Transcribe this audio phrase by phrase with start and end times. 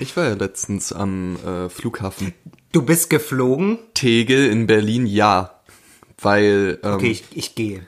[0.00, 2.34] Ich war ja letztens am äh, Flughafen
[2.72, 3.78] Du bist geflogen?
[3.94, 5.60] Tegel in Berlin, ja.
[6.20, 6.78] Weil.
[6.82, 7.86] Ähm, Okay, ich, ich gehe.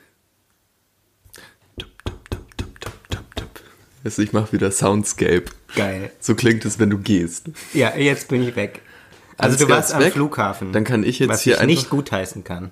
[4.03, 5.45] also ich mache wieder Soundscape.
[5.75, 6.11] Geil.
[6.19, 7.49] So klingt es, wenn du gehst.
[7.73, 8.81] Ja, jetzt bin ich weg.
[9.37, 10.13] Also Alles du warst am weg?
[10.13, 10.73] Flughafen.
[10.73, 12.71] Dann kann ich jetzt was hier ich nicht einfach- gutheißen kann.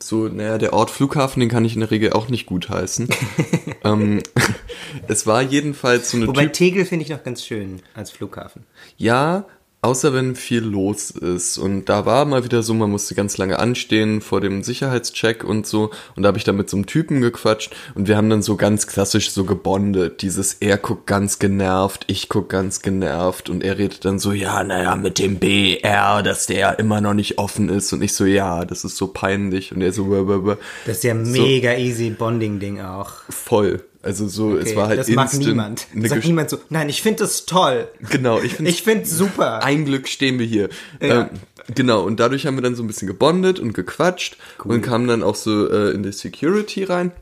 [0.00, 3.08] So, naja, der Ort Flughafen, den kann ich in der Regel auch nicht gutheißen.
[3.84, 4.22] ähm,
[5.08, 8.64] es war jedenfalls so eine Wobei Typ Tegel finde ich noch ganz schön als Flughafen.
[8.96, 9.46] Ja,
[9.82, 11.58] außer wenn viel los ist.
[11.58, 15.66] Und da war mal wieder so, man musste ganz lange anstehen vor dem Sicherheitscheck und
[15.66, 15.90] so.
[16.16, 18.56] Und da habe ich dann mit so einem Typen gequatscht und wir haben dann so
[18.56, 20.22] ganz klassisch so gebondet.
[20.22, 24.62] Dieses, er guckt ganz genervt, ich guck ganz genervt und er redet dann so, ja,
[24.62, 27.92] naja, mit dem BR, dass der immer noch nicht offen ist.
[27.92, 29.72] Und ich so, ja, das ist so peinlich.
[29.72, 30.56] Und er so, "Bäh, bäh, bäh."
[30.86, 33.12] Das ist ja ein mega easy Bonding-Ding auch.
[33.30, 33.82] voll.
[34.02, 35.80] Also so, es Okay, war halt das mag niemand.
[35.94, 37.88] Sagt Gesch- niemand so, nein, ich finde das toll.
[38.10, 39.62] Genau, ich finde Ich finde super.
[39.62, 40.70] ein Glück stehen wir hier.
[41.02, 41.22] Ja.
[41.22, 41.28] Ähm,
[41.74, 45.22] genau, und dadurch haben wir dann so ein bisschen gebondet und gequatscht und kamen dann
[45.22, 47.12] auch so äh, in die Security rein.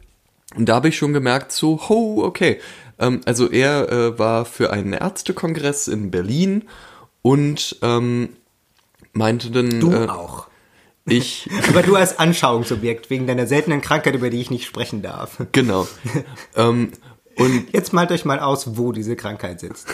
[0.55, 2.59] Und da habe ich schon gemerkt, so, ho, okay.
[3.01, 6.65] Ähm, also er äh, war für einen Ärztekongress in Berlin
[7.23, 8.31] und ähm,
[9.13, 10.48] meinte dann, Du äh, auch.
[11.09, 15.39] Ich, Aber du als Anschauungsobjekt wegen deiner seltenen Krankheit, über die ich nicht sprechen darf.
[15.53, 15.87] genau.
[16.57, 16.93] ähm,
[17.37, 19.87] und, Jetzt malt euch mal aus, wo diese Krankheit sitzt.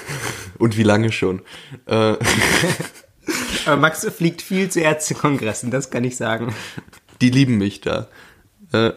[0.58, 1.42] und wie lange schon.
[1.86, 2.14] Äh,
[3.66, 6.54] Aber Max fliegt viel zu Ärztekongressen, das kann ich sagen.
[7.20, 8.08] die lieben mich da.
[8.72, 8.92] Äh,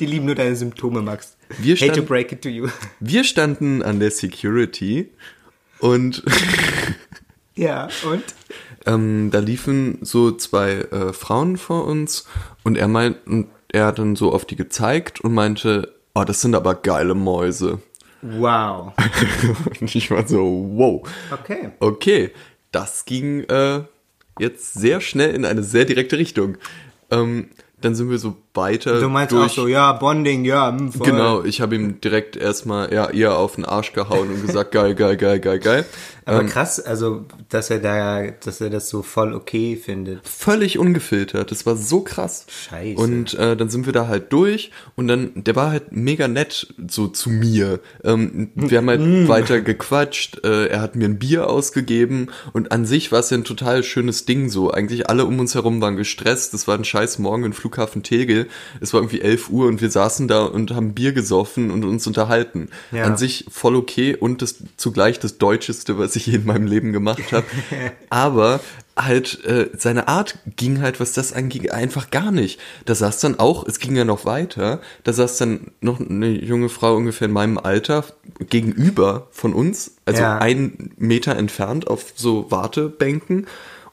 [0.00, 1.36] Die lieben nur deine Symptome, Max.
[1.58, 2.68] Wir Hate to break it to you.
[3.00, 5.10] wir standen an der Security
[5.78, 6.22] und
[7.54, 8.22] Ja, und?
[8.86, 12.26] Ähm, da liefen so zwei äh, Frauen vor uns
[12.64, 13.16] und er meint,
[13.68, 17.80] er hat dann so auf die gezeigt und meinte, oh, das sind aber geile Mäuse.
[18.22, 18.92] Wow.
[19.80, 21.70] und ich war so, wow, Okay.
[21.80, 22.30] okay,
[22.70, 23.82] das ging äh,
[24.38, 26.56] jetzt sehr schnell in eine sehr direkte Richtung.
[27.10, 27.48] Ähm,
[27.80, 29.52] dann sind wir so weiter Du meinst durch.
[29.52, 31.06] auch so, ja, Bonding, ja, hm, voll.
[31.06, 34.94] Genau, ich habe ihm direkt erstmal ja, eher auf den Arsch gehauen und gesagt, geil,
[34.94, 35.84] geil, geil, geil, geil.
[36.24, 40.26] Aber krass, also, dass er da, dass er das so voll okay findet.
[40.26, 41.50] völlig ungefiltert.
[41.50, 42.46] Das war so krass.
[42.48, 43.00] Scheiße.
[43.00, 46.74] Und äh, dann sind wir da halt durch und dann, der war halt mega nett
[46.88, 47.80] so zu mir.
[48.04, 52.86] Ähm, wir haben halt weiter gequatscht, äh, er hat mir ein Bier ausgegeben und an
[52.86, 54.70] sich war es ja ein total schönes Ding so.
[54.70, 56.54] Eigentlich alle um uns herum waren gestresst.
[56.54, 58.41] Das war ein scheiß Morgen im Flughafen Tegel.
[58.80, 62.06] Es war irgendwie 11 Uhr und wir saßen da und haben Bier gesoffen und uns
[62.06, 62.68] unterhalten.
[62.90, 63.04] Ja.
[63.04, 66.92] An sich voll okay und das zugleich das Deutscheste, was ich je in meinem Leben
[66.92, 67.44] gemacht habe.
[68.10, 68.60] Aber
[68.96, 72.60] halt äh, seine Art ging halt, was das anging, einfach gar nicht.
[72.84, 76.68] Da saß dann auch, es ging ja noch weiter, da saß dann noch eine junge
[76.68, 78.04] Frau ungefähr in meinem Alter
[78.50, 80.38] gegenüber von uns, also Ja.
[80.38, 83.46] einen Meter entfernt auf so Wartebänken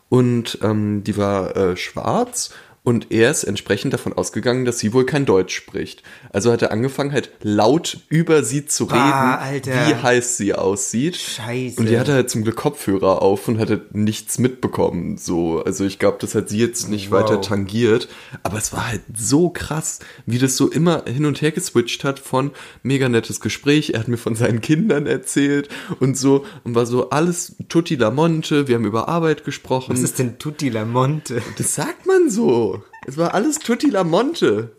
[0.10, 2.52] und ähm, die war äh, schwarz
[2.84, 6.02] und er ist entsprechend davon ausgegangen, dass sie wohl kein Deutsch spricht.
[6.32, 9.72] Also hat er angefangen halt laut über sie zu reden, Ah, Alter.
[9.72, 11.18] wie heiß sie aussieht.
[11.18, 11.80] Scheiße.
[11.80, 15.18] Und die hatte halt zum Glück Kopfhörer auf und hatte nichts mitbekommen.
[15.18, 17.22] So, also ich glaube, das hat sie jetzt nicht Wow.
[17.24, 18.08] weiter tangiert.
[18.44, 22.20] Aber es war halt so krass, wie das so immer hin und her geswitcht hat
[22.20, 22.52] von
[22.84, 23.92] mega nettes Gespräch.
[23.94, 25.70] Er hat mir von seinen Kindern erzählt
[26.00, 28.68] und so und war so alles tutti la monte.
[28.68, 29.94] Wir haben über Arbeit gesprochen.
[29.94, 31.42] Was ist denn Tutti La Monte?
[31.58, 32.69] das sagt man so.
[33.08, 34.72] Es war alles tutti la monte.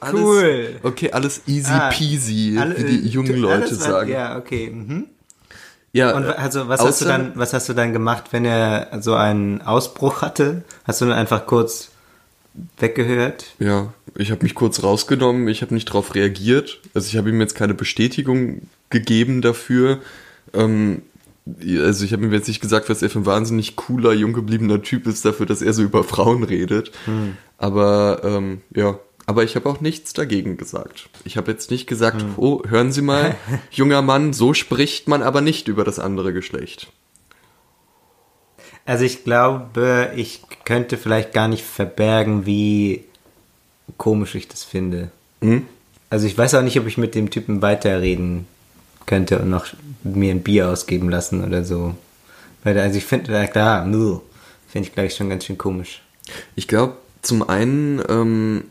[0.00, 0.68] Alles, Cool.
[0.82, 4.10] Okay, alles easy Ah, peasy, Alle- wie die jungen tu- Leute was- sagen.
[4.10, 4.70] Ja, okay.
[4.70, 5.06] Mhm.
[5.92, 8.88] Ja, Und äh, also, was hast du dann, was hast du dann gemacht, wenn er
[9.00, 10.64] so einen Ausbruch hatte?
[10.84, 11.90] Hast du dann einfach kurz
[12.78, 13.46] weggehört?
[13.58, 16.80] Ja, ich habe mich kurz rausgenommen, ich habe nicht darauf reagiert.
[16.94, 20.00] Also ich habe ihm jetzt keine Bestätigung gegeben dafür.
[20.52, 21.02] Ähm,
[21.46, 24.82] also ich habe ihm jetzt nicht gesagt, was er für ein wahnsinnig cooler, jung gebliebener
[24.82, 26.90] Typ ist dafür, dass er so über Frauen redet.
[27.56, 31.08] Aber ähm, ja, aber ich habe auch nichts dagegen gesagt.
[31.24, 33.36] Ich habe jetzt nicht gesagt, oh, hören Sie mal,
[33.70, 36.88] junger Mann, so spricht man aber nicht über das andere Geschlecht.
[38.84, 43.04] Also ich glaube, ich könnte vielleicht gar nicht verbergen, wie
[43.98, 45.10] komisch ich das finde.
[45.40, 45.66] Hm?
[46.08, 48.46] Also ich weiß auch nicht, ob ich mit dem Typen weiterreden
[49.06, 49.66] könnte und noch
[50.04, 51.94] mir ein Bier ausgeben lassen oder so.
[52.64, 56.02] Weil also ich finde, na klar, finde ich glaube ich schon ganz schön komisch.
[56.56, 58.64] Ich glaube, zum einen ähm,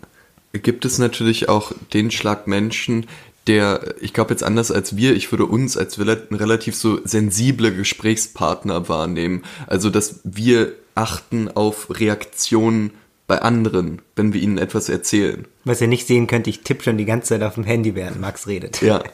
[0.54, 3.08] gibt es natürlich auch den Schlag Menschen,
[3.48, 7.74] der, ich glaube jetzt anders als wir, ich würde uns als rela- relativ so sensible
[7.74, 9.44] Gesprächspartner wahrnehmen.
[9.68, 12.92] Also, dass wir achten auf Reaktionen
[13.28, 15.46] bei anderen, wenn wir ihnen etwas erzählen.
[15.64, 18.20] Was ihr nicht sehen könnt, ich tippe schon die ganze Zeit auf dem Handy, während
[18.20, 18.82] Max redet.
[18.82, 19.04] Ja.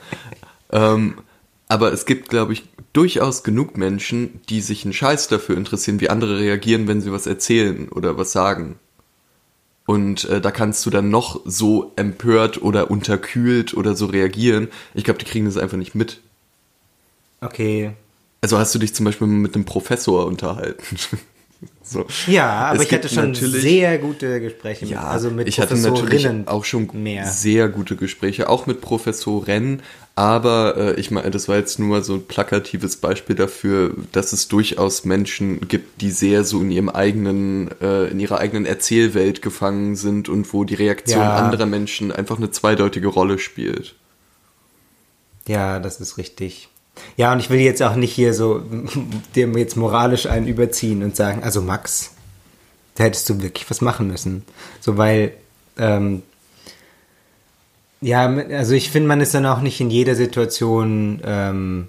[0.71, 1.15] ähm,
[1.67, 2.63] aber es gibt, glaube ich,
[2.93, 7.27] durchaus genug Menschen, die sich einen Scheiß dafür interessieren, wie andere reagieren, wenn sie was
[7.27, 8.77] erzählen oder was sagen.
[9.85, 14.67] Und äh, da kannst du dann noch so empört oder unterkühlt oder so reagieren.
[14.93, 16.19] Ich glaube, die kriegen das einfach nicht mit.
[17.41, 17.93] Okay.
[18.41, 20.97] Also hast du dich zum Beispiel mit einem Professor unterhalten.
[21.83, 22.05] so.
[22.27, 25.75] Ja, aber Es ich hatte schon sehr gute Gespräche mit, Ja, also mit ich hatte
[25.75, 27.25] natürlich Professorinnen auch schon mehr.
[27.27, 29.81] sehr gute Gespräche, auch mit Professoren,
[30.15, 34.47] aber äh, ich meine, das war jetzt nur so ein plakatives Beispiel dafür, dass es
[34.47, 39.95] durchaus Menschen gibt, die sehr so in ihrem eigenen, äh, in ihrer eigenen Erzählwelt gefangen
[39.95, 41.35] sind und wo die Reaktion Ja.
[41.35, 43.95] anderer Menschen einfach eine zweideutige Rolle spielt.
[45.47, 46.69] Ja, das ist richtig.
[47.17, 48.61] Ja, und ich will jetzt auch nicht hier so
[49.35, 52.11] dem jetzt moralisch einen überziehen und sagen, also Max,
[52.95, 54.43] da hättest du wirklich was machen müssen.
[54.79, 55.33] So, weil,
[55.77, 56.23] ähm,
[58.01, 61.87] ja, also ich finde, man ist dann auch nicht in jeder Situation, ähm,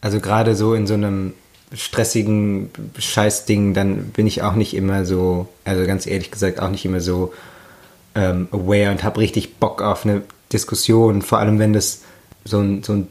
[0.00, 1.34] also gerade so in so einem
[1.72, 6.84] stressigen Scheißding, dann bin ich auch nicht immer so, also ganz ehrlich gesagt, auch nicht
[6.84, 7.32] immer so
[8.14, 10.22] ähm, aware und habe richtig Bock auf eine
[10.52, 12.02] Diskussion, vor allem wenn das
[12.44, 13.08] so ein, so ein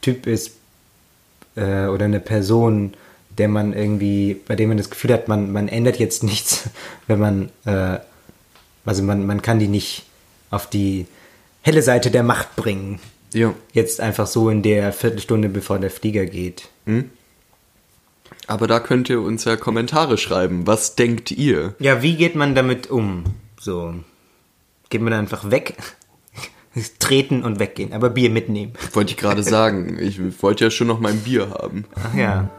[0.00, 0.55] Typ ist
[1.56, 2.94] äh, oder eine Person,
[3.38, 6.70] der man irgendwie, bei dem man das Gefühl hat, man, man ändert jetzt nichts,
[7.06, 7.98] wenn man, äh,
[8.84, 10.04] also man, man kann die nicht
[10.50, 11.06] auf die
[11.62, 13.00] helle Seite der Macht bringen.
[13.32, 13.52] Ja.
[13.72, 16.68] Jetzt einfach so in der Viertelstunde, bevor der Flieger geht.
[18.46, 20.66] Aber da könnt ihr uns ja Kommentare schreiben.
[20.66, 21.74] Was denkt ihr?
[21.78, 23.24] Ja, wie geht man damit um?
[23.60, 23.94] So.
[24.88, 25.74] Geht man einfach weg?
[26.98, 28.72] Treten und weggehen, aber Bier mitnehmen.
[28.92, 29.98] Wollte ich gerade sagen.
[30.00, 31.84] Ich wollte ja schon noch mein Bier haben.
[31.94, 32.50] Ach ja.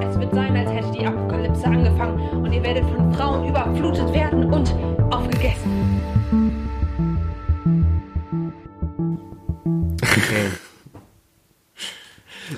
[0.00, 4.52] Es wird sein, als hätte die Apokalypse angefangen und ihr werdet von Frauen überflutet werden
[4.52, 4.74] und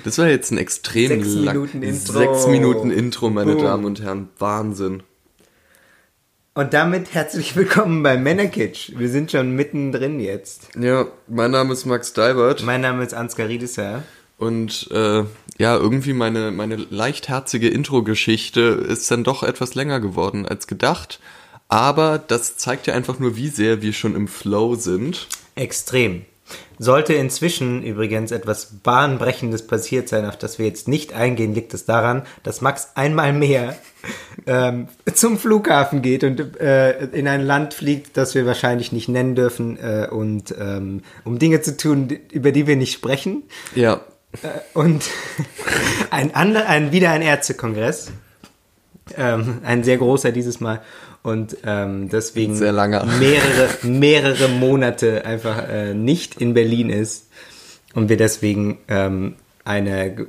[0.03, 2.13] Das war jetzt ein extrem Sechs Minuten Intro.
[2.13, 3.63] Sechs Minuten Intro, meine Boom.
[3.63, 4.29] Damen und Herren.
[4.39, 5.03] Wahnsinn.
[6.53, 8.91] Und damit herzlich willkommen bei Männerkitsch.
[8.97, 10.69] Wir sind schon mittendrin jetzt.
[10.77, 14.03] Ja, mein Name ist Max Dalbert Mein Name ist Ansgar Riedesser.
[14.37, 15.23] und äh,
[15.57, 21.19] ja, irgendwie meine, meine leichtherzige Intro-Geschichte ist dann doch etwas länger geworden als gedacht.
[21.69, 25.27] Aber das zeigt ja einfach nur, wie sehr wir schon im Flow sind.
[25.55, 26.25] Extrem.
[26.79, 31.85] Sollte inzwischen übrigens etwas Bahnbrechendes passiert sein, auf das wir jetzt nicht eingehen, liegt es
[31.85, 33.75] daran, dass Max einmal mehr
[34.47, 39.35] ähm, zum Flughafen geht und äh, in ein Land fliegt, das wir wahrscheinlich nicht nennen
[39.35, 43.43] dürfen, äh, und ähm, um Dinge zu tun, über die wir nicht sprechen.
[43.75, 44.01] Ja,
[44.73, 45.09] Und
[46.09, 48.11] ein ander, ein, wieder ein Ärztekongress.
[49.17, 50.81] Ähm, ein sehr großer dieses Mal.
[51.23, 52.57] Und ähm, deswegen
[53.19, 57.27] mehrere, mehrere Monate einfach äh, nicht in Berlin ist.
[57.93, 60.27] Und wir deswegen ähm, eine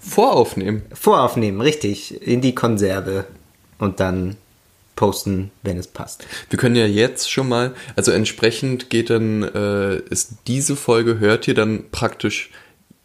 [0.00, 0.82] voraufnehmen.
[0.92, 3.26] voraufnehmen, richtig, in die Konserve
[3.78, 4.36] und dann
[4.94, 6.26] posten, wenn es passt.
[6.48, 11.46] Wir können ja jetzt schon mal, also entsprechend geht dann, äh, ist diese Folge, hört
[11.46, 12.50] ihr dann praktisch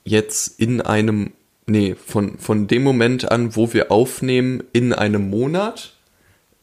[0.05, 1.31] jetzt in einem,
[1.65, 5.93] nee, von, von dem Moment an, wo wir aufnehmen, in einem Monat,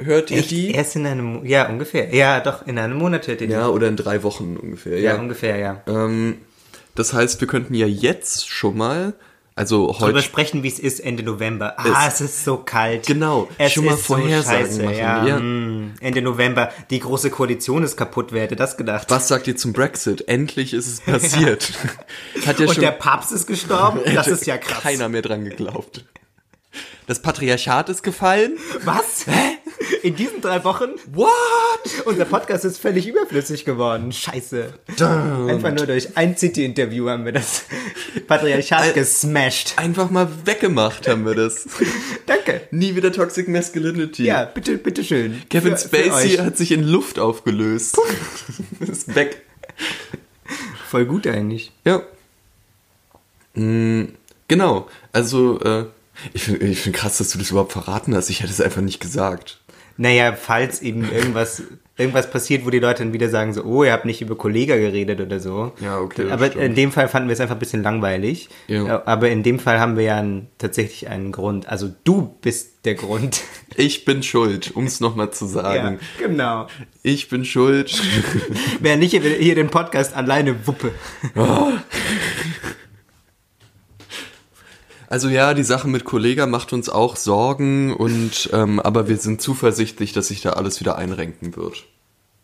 [0.03, 0.50] hört ihr Echt?
[0.50, 0.71] die?
[0.73, 2.15] Erst in einem, ja, ungefähr.
[2.15, 3.53] Ja, doch, in einem Monat hört ihr die.
[3.53, 4.99] Ja, oder in drei Wochen ungefähr.
[5.01, 5.82] ja, Ja, ungefähr, ja.
[5.87, 6.39] Ähm,
[6.94, 9.15] das heißt, wir könnten ja jetzt schon mal,
[9.55, 11.75] also Darüber heute, sprechen, wie es ist Ende November.
[11.79, 13.06] Ah, Es- es, ist so kalt.
[13.06, 14.82] Genau, es schon mal ist so Vorhersagen scheiße.
[14.84, 15.39] machen, Ja, ja.
[15.41, 16.70] mm, Ende November.
[16.91, 18.29] Die große Koalition ist kaputt.
[18.32, 19.11] Wer hätte das gedacht?
[19.11, 20.29] was sagt ihr zum Brexit?
[20.29, 21.72] Endlich ist es passiert.
[22.46, 23.99] Hat ja Und schon der Papst ist gestorben?
[24.15, 24.81] Das ist ja krass.
[24.82, 26.05] keiner mehr dran geglaubt.
[27.06, 28.58] Das Patriarchat ist gefallen.
[28.84, 29.25] Was?
[30.03, 30.91] In diesen drei Wochen?
[31.13, 31.29] What?
[32.05, 34.13] Unser Podcast ist völlig überflüssig geworden.
[34.13, 34.75] Scheiße.
[35.48, 37.65] Einfach nur durch ein City-Interview haben wir das
[38.27, 39.72] Patriarchat Al- gesmashed.
[39.77, 41.67] Einfach mal weggemacht haben wir das.
[42.27, 42.69] Danke.
[42.70, 44.25] Nie wieder Toxic Masculinity.
[44.25, 45.43] Ja, bitte, bitte schön.
[45.48, 46.41] Kevin Für- für Spacey euch.
[46.41, 47.98] hat sich in Luft aufgelöst.
[48.81, 49.43] ist weg.
[50.91, 51.72] Voll gut eigentlich.
[51.87, 52.03] Ja.
[53.55, 54.05] Mm,
[54.46, 54.89] genau.
[55.13, 55.87] Also, äh,
[56.32, 58.31] ich finde ich find krass, dass du das überhaupt verraten hast.
[58.31, 59.60] Ich hätte es einfach nicht gesagt.
[59.96, 61.63] Naja, falls eben irgendwas,
[61.96, 64.77] irgendwas passiert, wo die Leute dann wieder sagen so, oh, ihr habt nicht über Kollega
[64.77, 65.72] geredet oder so.
[65.81, 66.65] Ja, okay, Aber stimmt.
[66.65, 68.48] in dem Fall fanden wir es einfach ein bisschen langweilig.
[68.69, 69.03] Ja.
[69.06, 71.69] Aber in dem Fall haben wir ja einen, tatsächlich einen Grund.
[71.69, 73.43] Also du bist der Grund.
[73.77, 76.01] Ich bin schuld, um es nochmal zu ja, sagen.
[76.19, 76.67] genau.
[77.05, 78.03] Ich bin schuld.
[78.81, 80.91] Wer nicht hier, hier den Podcast alleine wuppe.
[85.10, 89.41] Also ja, die Sache mit Kollega macht uns auch Sorgen und ähm, aber wir sind
[89.41, 91.84] zuversichtlich, dass sich da alles wieder einrenken wird.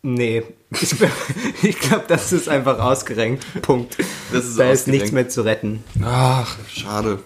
[0.01, 0.95] Nee, ich,
[1.63, 3.45] ich glaube, das ist einfach ausgerenkt.
[3.61, 3.97] Punkt.
[4.31, 5.83] Das ist da ist nichts mehr zu retten.
[6.03, 7.19] Ach, schade.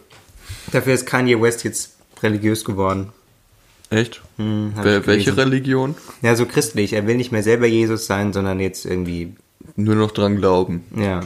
[0.72, 3.12] Dafür ist Kanye West jetzt religiös geworden.
[3.89, 4.22] Echt?
[4.38, 5.36] Hm, Wel welche.
[5.36, 5.96] Religion?
[6.22, 6.93] Ja, so christlich.
[6.93, 9.36] Er will nicht mehr selber Jesus sein, sondern jetzt irgendwie,
[9.75, 10.84] Nur noch dran glauben.
[10.96, 11.22] ja.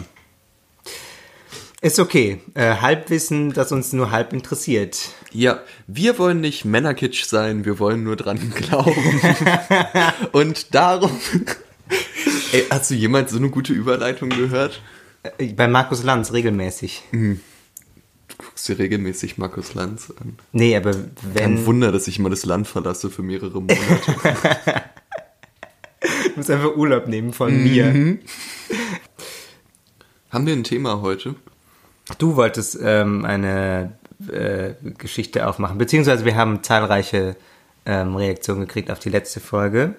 [1.84, 2.40] Ist okay.
[2.54, 5.10] Äh, Halbwissen, das uns nur halb interessiert.
[5.34, 8.94] Ja, wir wollen nicht Männerkitsch sein, wir wollen nur dran glauben.
[10.32, 11.12] und darum.
[12.54, 14.82] Ey, hast du jemals so eine gute Überleitung gehört?
[15.38, 17.04] Äh, Bei Markus Lanz regelmäßig.
[17.12, 17.38] Du
[18.38, 20.38] guckst dir regelmäßig Markus Lanz an.
[20.54, 21.66] Nee, aber Kein wenn.
[21.66, 24.86] Wunder, dass ich immer das Land verlasse für mehrere Monate.
[26.02, 28.18] Du musst einfach Urlaub nehmen von mir.
[30.30, 31.36] Haben wir ein Thema heute?
[32.20, 33.94] Du wolltest ähm, eine
[34.32, 37.36] äh, Geschichte aufmachen, beziehungsweise wir haben zahlreiche
[37.86, 39.96] ähm, Reaktionen gekriegt auf die letzte Folge.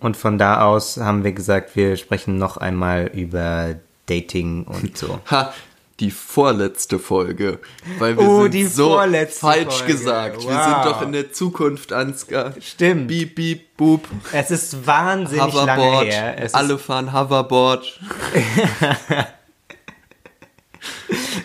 [0.00, 3.74] Und von da aus haben wir gesagt, wir sprechen noch einmal über
[4.06, 5.20] Dating und so.
[5.30, 5.52] Ha,
[6.00, 7.58] die vorletzte Folge.
[7.98, 9.92] Weil wir Oh, sind die so vorletzte falsch Folge.
[9.92, 10.42] gesagt.
[10.48, 10.64] Wir Wow.
[10.64, 12.54] sind doch in der Zukunft, Ansgar.
[12.62, 13.08] Stimmt.
[13.08, 14.08] Beep, beep, boop.
[14.32, 16.06] Es ist wahnsinnig lange Hoverboard.
[16.06, 16.42] her.
[16.42, 18.00] Es Alle fahren Hoverboard.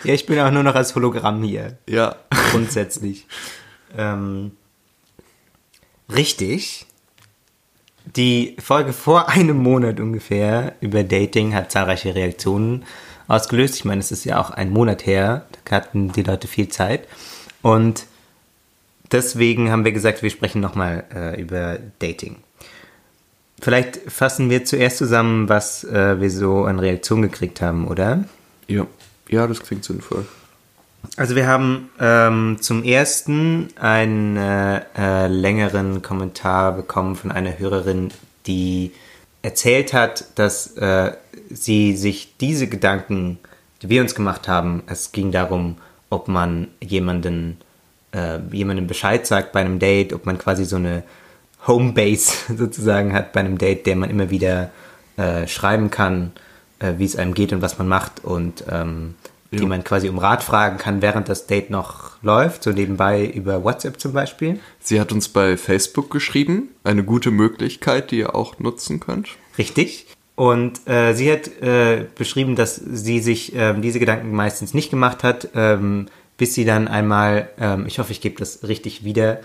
[0.04, 1.78] Ja, ich bin auch nur noch als Hologramm hier.
[1.88, 2.16] Ja.
[2.50, 3.26] grundsätzlich.
[3.96, 4.52] ähm,
[6.14, 6.86] richtig.
[8.16, 12.84] Die Folge vor einem Monat ungefähr über Dating hat zahlreiche Reaktionen
[13.28, 13.76] ausgelöst.
[13.76, 17.08] Ich meine, es ist ja auch ein Monat her, da hatten die Leute viel Zeit.
[17.62, 18.06] Und
[19.10, 22.36] deswegen haben wir gesagt, wir sprechen nochmal äh, über Dating.
[23.60, 28.24] Vielleicht fassen wir zuerst zusammen, was äh, wir so an Reaktionen gekriegt haben, oder?
[28.66, 28.86] Ja.
[29.28, 30.26] Ja, das klingt sinnvoll.
[31.16, 38.10] Also wir haben ähm, zum ersten einen äh, äh, längeren Kommentar bekommen von einer Hörerin,
[38.46, 38.92] die
[39.42, 41.12] erzählt hat, dass äh,
[41.50, 43.38] sie sich diese Gedanken,
[43.82, 45.76] die wir uns gemacht haben, es ging darum,
[46.10, 47.58] ob man jemanden,
[48.12, 51.02] äh, jemandem Bescheid sagt bei einem Date, ob man quasi so eine
[51.66, 54.70] Homebase sozusagen hat bei einem Date, der man immer wieder
[55.16, 56.32] äh, schreiben kann,
[56.84, 59.14] äh, wie es einem geht und was man macht und ähm,
[59.50, 59.66] die Ja.
[59.66, 64.00] man quasi um Rat fragen kann, während das Date noch läuft, so nebenbei über WhatsApp
[64.00, 64.58] zum Beispiel.
[64.80, 66.70] Sie hat uns bei Facebook geschrieben.
[66.82, 69.28] Eine gute Möglichkeit, die ihr auch nutzen könnt.
[69.56, 70.06] Richtig.
[70.36, 75.22] Und äh, sie hat äh, beschrieben, dass sie sich ähm, diese Gedanken meistens nicht gemacht
[75.22, 79.38] hat, ähm, bis sie dann einmal, ähm, ich hoffe, ich gebe das richtig wieder.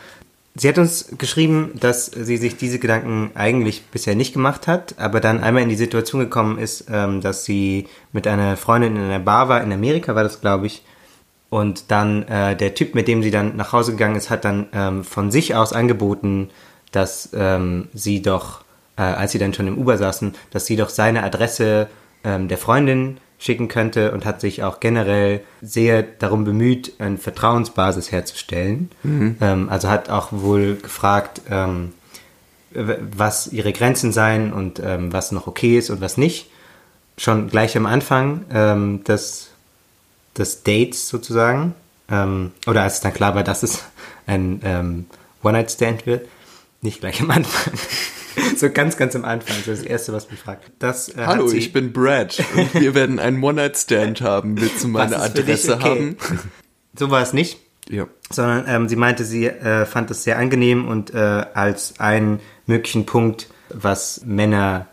[0.59, 5.21] Sie hat uns geschrieben, dass sie sich diese Gedanken eigentlich bisher nicht gemacht hat, aber
[5.21, 9.19] dann einmal in die Situation gekommen ist, ähm, dass sie mit einer Freundin in einer
[9.19, 10.83] Bar war, in Amerika war das, glaube ich,
[11.49, 14.67] und dann äh, der Typ, mit dem sie dann nach Hause gegangen ist, hat dann
[14.73, 16.49] ähm, von sich aus angeboten,
[16.91, 18.65] dass ähm, sie doch,
[18.97, 21.87] äh, als sie dann schon im Uber saßen, dass sie doch seine Adresse
[22.21, 28.91] der Freundin schicken könnte und hat sich auch generell sehr darum bemüht, eine Vertrauensbasis herzustellen.
[29.41, 31.93] Ähm, also hat auch wohl gefragt, ähm,
[32.71, 36.51] was ihre Grenzen seien und ähm, was noch okay ist und was nicht.
[37.17, 39.49] Schon gleich am Anfang ähm, des,
[40.37, 41.73] des Dates sozusagen.
[42.11, 43.83] Ähm, oder als es dann klar war, dass es
[44.27, 45.05] ein ähm,
[45.43, 46.27] One-Night-Stand wird.
[46.81, 47.73] Nicht gleich am Anfang.
[48.57, 49.55] so ganz, ganz am Anfang.
[49.65, 50.71] So das Erste, was mich fragt.
[50.79, 54.59] Das, äh, Hallo, ich bin Brad und wir werden einen One-Night-Stand haben.
[54.59, 55.83] Willst du meine Adresse okay?
[55.83, 56.17] haben?
[56.97, 57.59] So war es nicht.
[57.89, 58.07] Ja.
[58.29, 63.07] sondern ähm, sie meinte, sie äh, fand es sehr angenehm und äh, als einen möglichen
[63.07, 64.85] Punkt, was Männer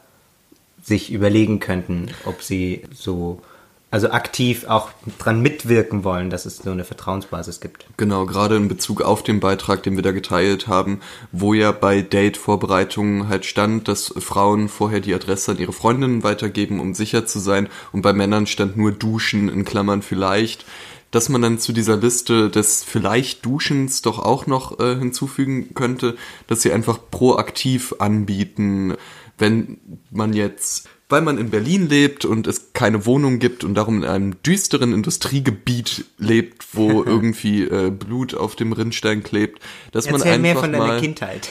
[0.83, 3.43] sich überlegen könnten, ob sie so,
[3.91, 7.87] also aktiv auch dran mitwirken wollen, dass es so eine Vertrauensbasis gibt.
[7.97, 11.01] Genau, gerade in Bezug auf den Beitrag, den wir da geteilt haben,
[11.31, 16.81] wo ja bei Date-Vorbereitungen halt stand, dass Frauen vorher die Adresse an ihre Freundinnen weitergeben,
[16.81, 20.67] um sicher zu sein, und bei Männern stand nur Duschen in Klammern vielleicht,
[21.13, 26.17] dass man dann zu dieser Liste des vielleicht Duschens doch auch noch äh, hinzufügen könnte,
[26.49, 28.95] dass sie einfach proaktiv anbieten,
[29.39, 29.79] wenn
[30.11, 34.05] man jetzt weil man in Berlin lebt und es keine Wohnung gibt und darum in
[34.05, 40.33] einem düsteren Industriegebiet lebt, wo irgendwie äh, Blut auf dem Rinnstein klebt, dass man Erzähl
[40.33, 41.51] einfach mehr von deiner mal Kindheit.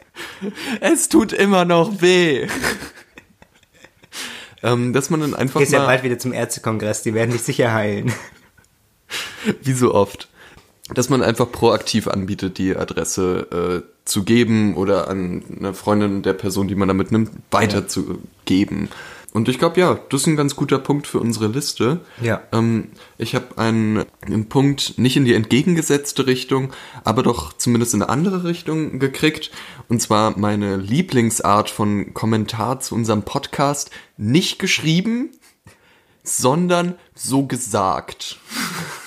[0.80, 2.46] es tut immer noch weh.
[4.62, 7.42] ähm, dass man dann einfach Gehst ja mal bald wieder zum Ärztekongress, die werden dich
[7.42, 8.12] sicher heilen.
[9.62, 10.28] wie so oft,
[10.94, 16.34] dass man einfach proaktiv anbietet, die Adresse äh, zu geben oder an eine Freundin der
[16.34, 18.88] Person, die man damit nimmt, weiterzugeben.
[19.32, 22.00] Und ich glaube, ja, das ist ein ganz guter Punkt für unsere Liste.
[22.20, 22.42] Ja.
[22.50, 26.72] Ähm, ich habe einen, einen Punkt nicht in die entgegengesetzte Richtung,
[27.04, 29.52] aber doch zumindest in eine andere Richtung gekriegt.
[29.88, 33.92] Und zwar meine Lieblingsart von Kommentar zu unserem Podcast.
[34.16, 35.30] Nicht geschrieben,
[36.24, 38.38] sondern so gesagt.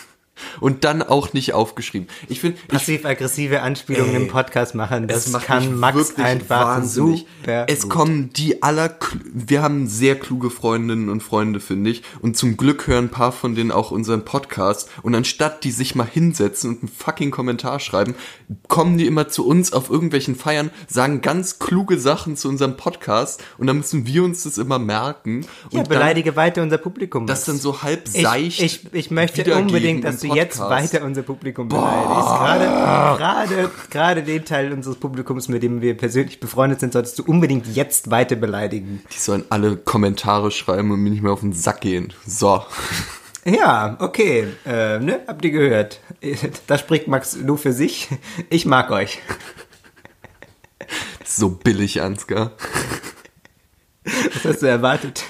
[0.60, 2.08] Und dann auch nicht aufgeschrieben.
[2.30, 7.26] Ich finde, ich Passiv-aggressive Anspielungen Ey, im Podcast machen, das macht kann Max einfach wahnsinnig.
[7.42, 7.92] super Es gut.
[7.92, 8.96] kommen die aller,
[9.34, 12.04] wir haben sehr kluge Freundinnen und Freunde, finde ich.
[12.22, 14.90] Und zum Glück hören ein paar von denen auch unseren Podcast.
[15.02, 18.16] Und anstatt die sich mal hinsetzen und einen fucking Kommentar schreiben,
[18.68, 23.44] kommen die immer zu uns auf irgendwelchen Feiern, sagen ganz kluge Sachen zu unserem Podcast.
[23.58, 25.38] Und dann müssen wir uns das immer merken.
[25.66, 27.28] Und Ja, dann beleidige weiter unser Publikum.
[27.28, 28.62] das dann so halb ich, seicht.
[28.62, 30.94] ich, ich möchte wiedergeben unbedingt, dass du jetzt Podcast.
[30.94, 33.20] weiter unser Publikum beleidigst.
[33.90, 38.12] Gerade den Teil unseres Publikums, mit dem wir persönlich befreundet sind, solltest du unbedingt jetzt
[38.12, 39.02] weiter beleidigen.
[39.14, 42.14] Die sollen alle Kommentare schreiben und mir nicht mehr auf den Sack gehen.
[42.26, 42.64] So.
[43.46, 44.48] Ja, okay.
[44.66, 46.00] Äh, ne, habt ihr gehört?
[46.68, 48.10] Da spricht Max nur für sich.
[48.50, 49.20] Ich mag euch.
[51.26, 52.52] So billig, Ansgar.
[54.04, 55.24] Was hast du erwartet?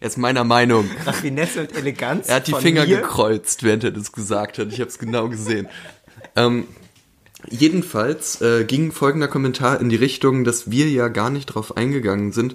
[0.00, 0.88] Er ist meiner Meinung.
[1.04, 2.28] Raffinesse und Eleganz.
[2.28, 2.98] Er hat die Finger mir?
[2.98, 4.72] gekreuzt, während er das gesagt hat.
[4.72, 5.68] Ich habe es genau gesehen.
[6.36, 6.66] ähm,
[7.48, 12.32] jedenfalls äh, ging folgender Kommentar in die Richtung, dass wir ja gar nicht drauf eingegangen
[12.32, 12.54] sind,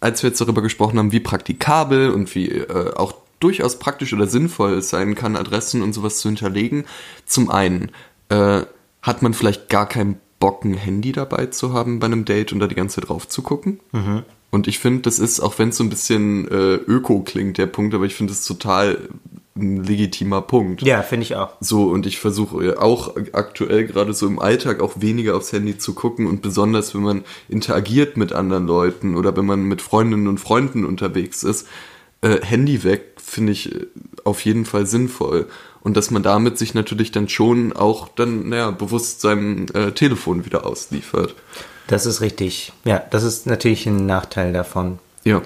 [0.00, 4.26] als wir jetzt darüber gesprochen haben, wie praktikabel und wie äh, auch durchaus praktisch oder
[4.26, 6.84] sinnvoll es sein kann, Adressen und sowas zu hinterlegen.
[7.26, 7.90] Zum einen
[8.28, 8.62] äh,
[9.02, 12.58] hat man vielleicht gar keinen Bock, ein Handy dabei zu haben bei einem Date und
[12.60, 13.80] da die ganze Zeit drauf zu gucken.
[14.54, 17.66] Und ich finde, das ist, auch wenn es so ein bisschen äh, öko klingt, der
[17.66, 19.08] Punkt, aber ich finde es total
[19.56, 20.82] ein legitimer Punkt.
[20.82, 21.56] Ja, finde ich auch.
[21.58, 25.92] So, und ich versuche auch aktuell gerade so im Alltag auch weniger aufs Handy zu
[25.92, 30.38] gucken und besonders, wenn man interagiert mit anderen Leuten oder wenn man mit Freundinnen und
[30.38, 31.66] Freunden unterwegs ist,
[32.20, 33.86] äh, Handy weg, finde ich äh,
[34.22, 35.48] auf jeden Fall sinnvoll.
[35.82, 40.46] Und dass man damit sich natürlich dann schon auch dann, naja, bewusst seinem äh, Telefon
[40.46, 41.34] wieder ausliefert.
[41.86, 42.72] Das ist richtig.
[42.84, 44.98] Ja, das ist natürlich ein Nachteil davon.
[45.24, 45.42] Ja,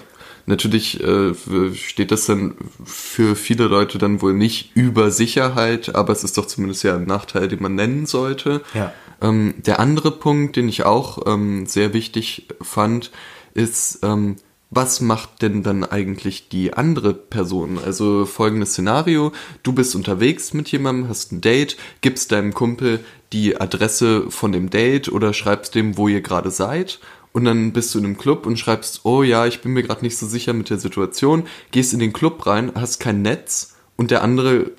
[0.47, 1.35] natürlich äh,
[1.75, 6.47] steht das dann für viele Leute dann wohl nicht über Sicherheit, aber es ist doch
[6.47, 8.63] zumindest ja ein Nachteil, den man nennen sollte.
[8.75, 8.93] Ja.
[9.21, 13.11] Ähm, der andere Punkt, den ich auch ähm, sehr wichtig fand,
[13.55, 14.37] ist, ähm,
[14.71, 17.79] was macht denn dann eigentlich die andere Person?
[17.83, 23.01] Also folgendes Szenario, du bist unterwegs mit jemandem, hast ein Date, gibst deinem Kumpel
[23.33, 26.99] die Adresse von dem Date oder schreibst dem, wo ihr gerade seid
[27.33, 30.03] und dann bist du in einem Club und schreibst, oh ja, ich bin mir gerade
[30.03, 34.11] nicht so sicher mit der Situation, gehst in den Club rein, hast kein Netz und
[34.11, 34.71] der andere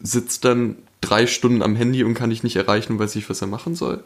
[0.00, 3.40] sitzt dann drei Stunden am Handy und kann dich nicht erreichen und weiß nicht, was
[3.40, 4.02] er machen soll.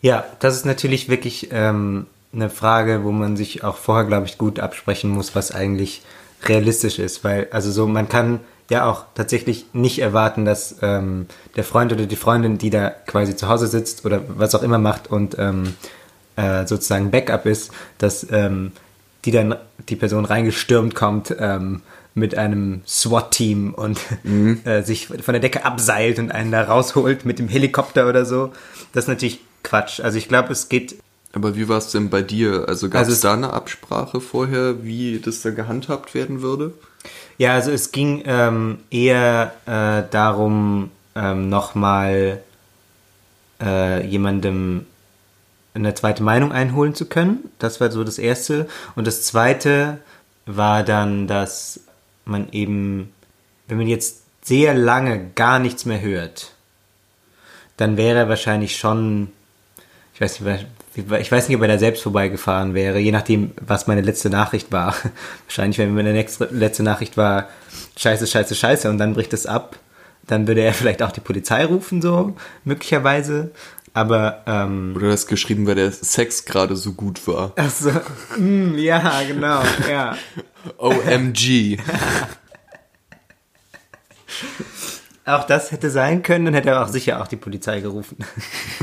[0.00, 4.38] Ja, das ist natürlich wirklich ähm, eine Frage, wo man sich auch vorher, glaube ich,
[4.38, 6.02] gut absprechen muss, was eigentlich
[6.44, 7.24] realistisch ist.
[7.24, 12.06] Weil, also so, man kann ja auch tatsächlich nicht erwarten, dass ähm, der Freund oder
[12.06, 15.74] die Freundin, die da quasi zu Hause sitzt oder was auch immer macht und ähm,
[16.36, 18.72] äh, sozusagen Backup ist, dass ähm,
[19.24, 19.56] die dann
[19.88, 21.82] die Person reingestürmt kommt ähm,
[22.14, 23.98] mit einem SWAT-Team und
[24.64, 28.52] äh, sich von der Decke abseilt und einen da rausholt mit dem Helikopter oder so.
[28.92, 30.00] Das ist natürlich Quatsch.
[30.00, 30.96] Also ich glaube, es geht
[31.32, 32.64] Aber wie war es denn bei dir?
[32.68, 36.72] Also gab Also es es- da eine Absprache vorher, wie das da gehandhabt werden würde?
[37.38, 42.42] Ja, also es ging ähm, eher äh, darum, ähm, nochmal
[43.60, 44.86] äh, jemandem
[45.74, 47.50] eine zweite Meinung einholen zu können.
[47.58, 48.68] Das war so das Erste.
[48.94, 49.98] Und das Zweite
[50.46, 51.80] war dann, dass
[52.24, 53.12] man eben,
[53.66, 56.52] wenn man jetzt sehr lange gar nichts mehr hört,
[57.76, 59.32] dann wäre wahrscheinlich schon,
[60.14, 63.86] ich weiß nicht, ich weiß nicht, ob er da selbst vorbeigefahren wäre, je nachdem, was
[63.86, 64.94] meine letzte Nachricht war.
[65.46, 67.48] Wahrscheinlich, wenn meine nächste, letzte Nachricht war,
[67.96, 69.78] scheiße, scheiße, scheiße, und dann bricht es ab,
[70.26, 73.50] dann würde er vielleicht auch die Polizei rufen, so, möglicherweise.
[73.92, 77.52] Aber, ähm, Oder das geschrieben, weil der Sex gerade so gut war.
[77.56, 77.90] also,
[78.36, 80.16] mm, ja, genau, ja.
[80.78, 81.78] OMG.
[85.26, 88.18] Auch das hätte sein können, dann hätte er auch sicher auch die Polizei gerufen.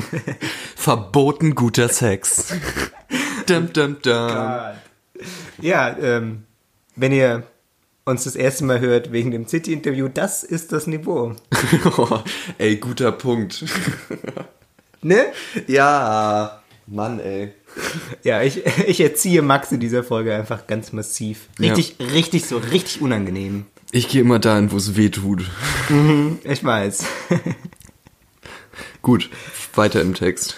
[0.76, 2.56] Verboten guter Sex.
[3.46, 4.14] dum, dum, dum.
[5.62, 6.44] Ja, ähm,
[6.96, 7.44] wenn ihr
[8.06, 11.36] uns das erste Mal hört wegen dem City-Interview, das ist das Niveau.
[12.58, 13.64] ey, guter Punkt.
[15.04, 15.28] Ne?
[15.68, 16.62] ja.
[16.88, 17.54] Mann, ey.
[18.24, 21.48] Ja, ich, ich erziehe Max in dieser Folge einfach ganz massiv.
[21.60, 23.66] Richtig, richtig so, richtig unangenehm.
[23.92, 25.44] Ich gehe immer dahin, wo es weh tut.
[26.44, 27.06] Ich weiß.
[29.02, 29.30] Gut,
[29.76, 30.58] weiter im Text.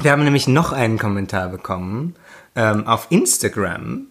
[0.00, 2.16] Wir haben nämlich noch einen Kommentar bekommen
[2.56, 4.08] ähm, auf Instagram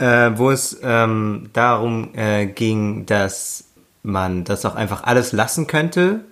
[0.00, 3.64] äh, wo es ähm, darum äh, ging, dass
[4.02, 6.24] man das auch einfach alles lassen könnte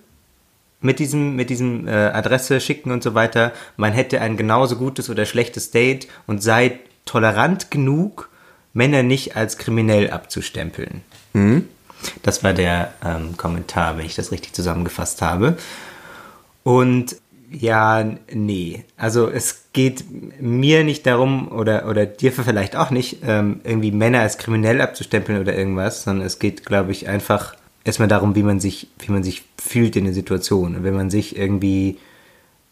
[0.81, 3.53] mit diesem, mit diesem äh, Adresse schicken und so weiter.
[3.77, 8.29] Man hätte ein genauso gutes oder schlechtes Date und sei tolerant genug,
[8.73, 11.01] Männer nicht als kriminell abzustempeln.
[12.23, 15.57] Das war der ähm, Kommentar, wenn ich das richtig zusammengefasst habe.
[16.63, 17.15] Und
[17.51, 18.83] ja, nee.
[18.95, 20.05] Also es geht
[20.39, 25.41] mir nicht darum, oder, oder dir vielleicht auch nicht, ähm, irgendwie Männer als kriminell abzustempeln
[25.41, 29.23] oder irgendwas, sondern es geht, glaube ich, einfach erstmal darum, wie man sich, wie man
[29.23, 30.75] sich fühlt in der Situation.
[30.75, 31.97] Und wenn man sich irgendwie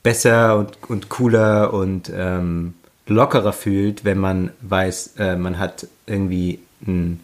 [0.03, 2.75] besser und, und cooler und ähm,
[3.07, 7.21] lockerer fühlt, wenn man weiß, äh, man hat irgendwie einen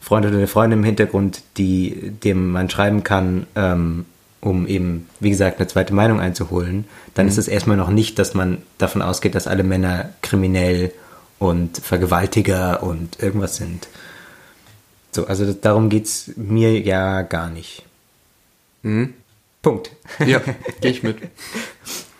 [0.00, 4.06] Freund oder eine Freundin im Hintergrund, die, dem man schreiben kann, ähm,
[4.40, 6.84] um eben, wie gesagt, eine zweite Meinung einzuholen,
[7.14, 10.92] dann ist es erstmal noch nicht, dass man davon ausgeht, dass alle Männer kriminell
[11.38, 13.88] und Vergewaltiger und irgendwas sind.
[15.10, 17.84] So, also darum geht's mir ja gar nicht.
[19.62, 19.90] Punkt.
[20.24, 20.40] Ja,
[20.80, 21.16] gehe ich mit.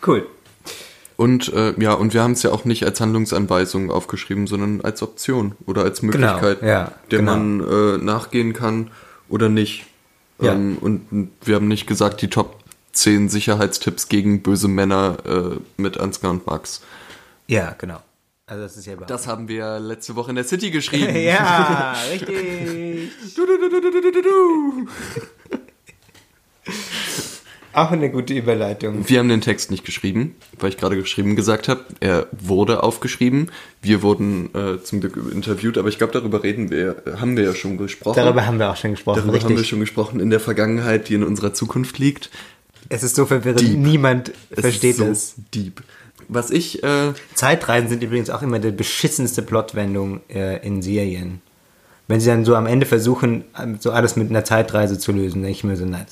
[0.05, 0.25] Cool.
[1.19, 5.03] Und äh, ja, und wir haben es ja auch nicht als Handlungsanweisung aufgeschrieben, sondern als
[5.03, 7.35] Option oder als Möglichkeit, ja, der genau.
[7.35, 8.89] man äh, nachgehen kann
[9.27, 9.85] oder nicht.
[10.41, 10.53] Ja.
[10.53, 15.99] Ähm, und wir haben nicht gesagt, die Top 10 Sicherheitstipps gegen böse Männer äh, mit
[15.99, 16.83] Ansgar und Max.
[17.47, 17.99] Ja, genau.
[18.45, 21.13] Also das ist ja Das haben wir letzte Woche in der City geschrieben.
[21.17, 23.11] Ja, richtig.
[23.35, 24.87] Du, du, du, du, du, du, du.
[27.73, 29.07] Auch eine gute Überleitung.
[29.07, 31.81] Wir haben den Text nicht geschrieben, weil ich gerade geschrieben gesagt habe.
[31.99, 33.51] Er wurde aufgeschrieben.
[33.81, 37.53] Wir wurden äh, zum Glück interviewt, aber ich glaube, darüber reden wir, haben wir ja
[37.53, 38.15] schon gesprochen.
[38.15, 39.69] Darüber haben wir auch schon gesprochen, Darüber haben wir richtig.
[39.69, 42.31] schon gesprochen in der Vergangenheit, die in unserer Zukunft liegt.
[42.89, 43.77] Es ist so verwirrend, Deep.
[43.77, 45.35] niemand Es versteht ist so es.
[45.53, 45.83] Deep.
[46.27, 51.41] Was ich, äh, Zeitreisen sind übrigens auch immer die beschissenste Plotwendung äh, in Serien.
[52.07, 53.43] Wenn sie dann so am Ende versuchen,
[53.79, 56.07] so alles mit einer Zeitreise zu lösen, denke ich mir so, nein,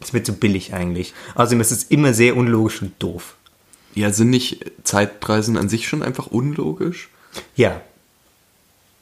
[0.00, 1.14] das wird so billig eigentlich.
[1.34, 3.36] Außerdem ist es immer sehr unlogisch und doof.
[3.94, 7.08] ja, sind nicht Zeitreisen an sich schon einfach unlogisch?
[7.56, 7.80] Ja,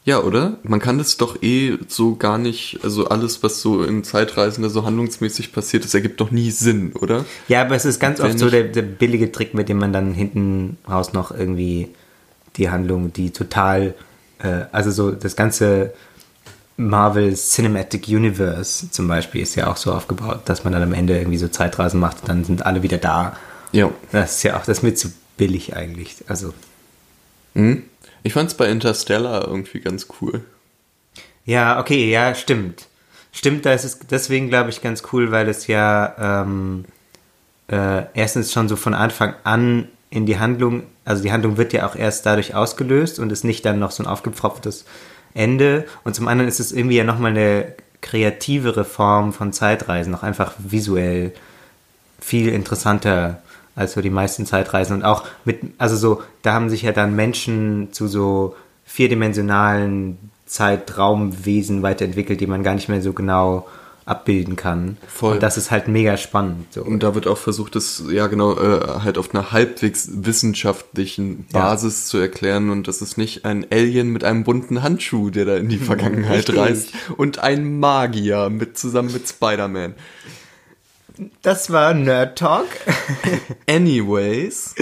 [0.04, 0.56] Ja, oder?
[0.62, 4.70] Man kann das doch eh so gar nicht, also alles, was so in Zeitreisen da
[4.70, 7.26] so handlungsmäßig passiert, das ergibt doch nie Sinn, oder?
[7.48, 9.92] Ja, aber es ist ganz Wenn oft so der, der billige Trick, mit dem man
[9.92, 11.88] dann hinten raus noch irgendwie
[12.56, 13.94] die Handlung, die total,
[14.38, 15.92] äh, also so das ganze
[16.78, 21.18] Marvel Cinematic Universe zum Beispiel ist ja auch so aufgebaut, dass man dann am Ende
[21.18, 23.36] irgendwie so Zeitreisen macht und dann sind alle wieder da.
[23.72, 23.90] Ja.
[24.12, 26.16] Das ist ja auch, das ist mir zu billig eigentlich.
[26.28, 26.54] Also,
[27.54, 27.82] Hm?
[28.22, 30.44] Ich fand's bei Interstellar irgendwie ganz cool.
[31.44, 32.86] ja, okay, ja, stimmt.
[33.32, 36.84] Stimmt, da ist es deswegen, glaube ich, ganz cool, weil es ja ähm,
[37.68, 41.86] äh, erstens schon so von Anfang an in die Handlung, also die Handlung wird ja
[41.86, 44.84] auch erst dadurch ausgelöst und ist nicht dann noch so ein aufgepfropftes
[45.38, 45.86] Ende.
[46.04, 50.54] Und zum anderen ist es irgendwie ja nochmal eine kreativere Form von Zeitreisen, auch einfach
[50.58, 51.32] visuell
[52.20, 53.42] viel interessanter
[53.74, 57.14] als so die meisten Zeitreisen und auch mit, also so, da haben sich ja dann
[57.14, 63.68] Menschen zu so vierdimensionalen Zeitraumwesen weiterentwickelt, die man gar nicht mehr so genau
[64.08, 64.96] abbilden kann.
[65.06, 65.34] Voll.
[65.34, 66.72] Und das ist halt mega spannend.
[66.72, 66.82] So.
[66.82, 71.60] Und da wird auch versucht, das ja genau äh, halt auf einer halbwegs wissenschaftlichen Ja.
[71.60, 75.56] Basis zu erklären und das ist nicht ein Alien mit einem bunten Handschuh, der da
[75.56, 79.94] in die Vergangenheit reist und ein Magier mit zusammen mit Spider-Man.
[81.42, 82.66] Das war Nerd Talk.
[83.68, 84.74] Anyways,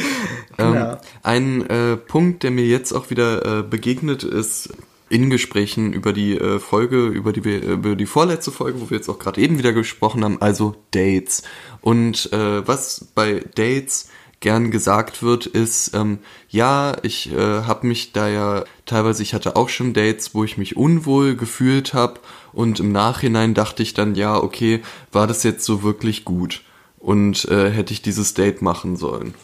[0.58, 0.92] Genau.
[0.92, 4.68] ähm, ein äh, Punkt, der mir jetzt auch wieder äh, begegnet ist
[5.08, 8.96] in Gesprächen über die äh, Folge, über die wir, über die vorletzte Folge, wo wir
[8.96, 11.42] jetzt auch gerade eben wieder gesprochen haben, also Dates.
[11.80, 14.08] Und äh, was bei Dates
[14.40, 19.56] gern gesagt wird, ist, ähm, ja, ich äh, habe mich da ja teilweise, ich hatte
[19.56, 22.20] auch schon Dates, wo ich mich unwohl gefühlt habe
[22.52, 26.62] und im Nachhinein dachte ich dann, ja, okay, war das jetzt so wirklich gut
[26.98, 29.34] und äh, hätte ich dieses Date machen sollen.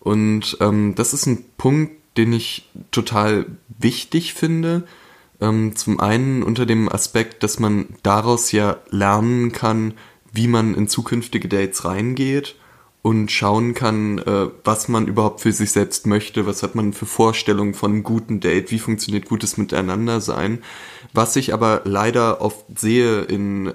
[0.00, 3.46] Und ähm, das ist ein Punkt, den ich total
[3.78, 4.84] wichtig finde.
[5.40, 9.94] Ähm, zum einen unter dem Aspekt, dass man daraus ja lernen kann,
[10.32, 12.56] wie man in zukünftige Dates reingeht
[13.02, 17.06] und schauen kann, äh, was man überhaupt für sich selbst möchte, was hat man für
[17.06, 20.58] Vorstellungen von einem guten Date, wie funktioniert gutes Miteinandersein.
[21.12, 23.72] Was ich aber leider oft sehe in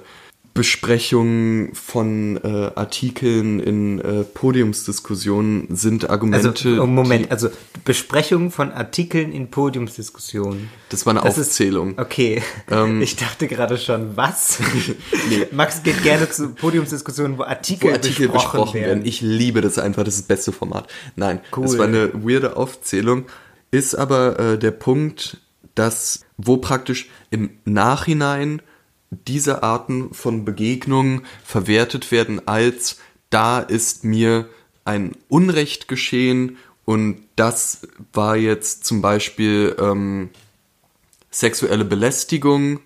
[0.61, 6.49] Besprechungen von äh, Artikeln in äh, Podiumsdiskussionen sind Argumente.
[6.49, 7.49] Also, oh, Moment, die, also
[7.83, 10.69] Besprechung von Artikeln in Podiumsdiskussionen.
[10.89, 11.95] das war eine Das ist- Aufzählung.
[11.97, 13.01] Okay, Ähm.
[13.01, 14.59] ich dachte gerade schon, was?
[15.51, 18.87] Max geht gerne zu Podiumsdiskussionen, wo Artikel, wo Artikel besprochen, besprochen werden.
[18.99, 19.05] werden.
[19.05, 20.87] Ich liebe das einfach, das ist das beste Format.
[21.15, 21.65] Nein, Cool.
[21.65, 23.25] es war eine weirde Aufzählung,
[23.71, 25.37] ist aber äh, der Punkt,
[25.73, 28.61] dass wo praktisch im Nachhinein
[29.11, 32.97] diese Arten von Begegnungen verwertet werden als
[33.29, 34.49] da ist mir
[34.83, 40.29] ein Unrecht geschehen und das war jetzt zum Beispiel ähm,
[41.29, 42.79] sexuelle Belästigung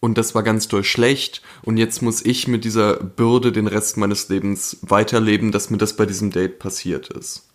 [0.00, 3.96] und das war ganz doll schlecht und jetzt muss ich mit dieser Bürde den Rest
[3.96, 7.48] meines Lebens weiterleben, dass mir das bei diesem Date passiert ist.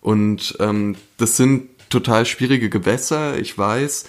[0.00, 4.04] Und ähm, das sind total schwierige Gewässer, ich weiß,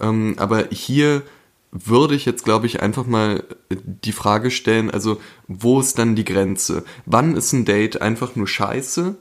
[0.00, 1.22] ähm, aber hier
[1.72, 6.24] würde ich jetzt, glaube ich, einfach mal die Frage stellen, also wo ist dann die
[6.24, 6.84] Grenze?
[7.04, 9.16] Wann ist ein Date einfach nur scheiße?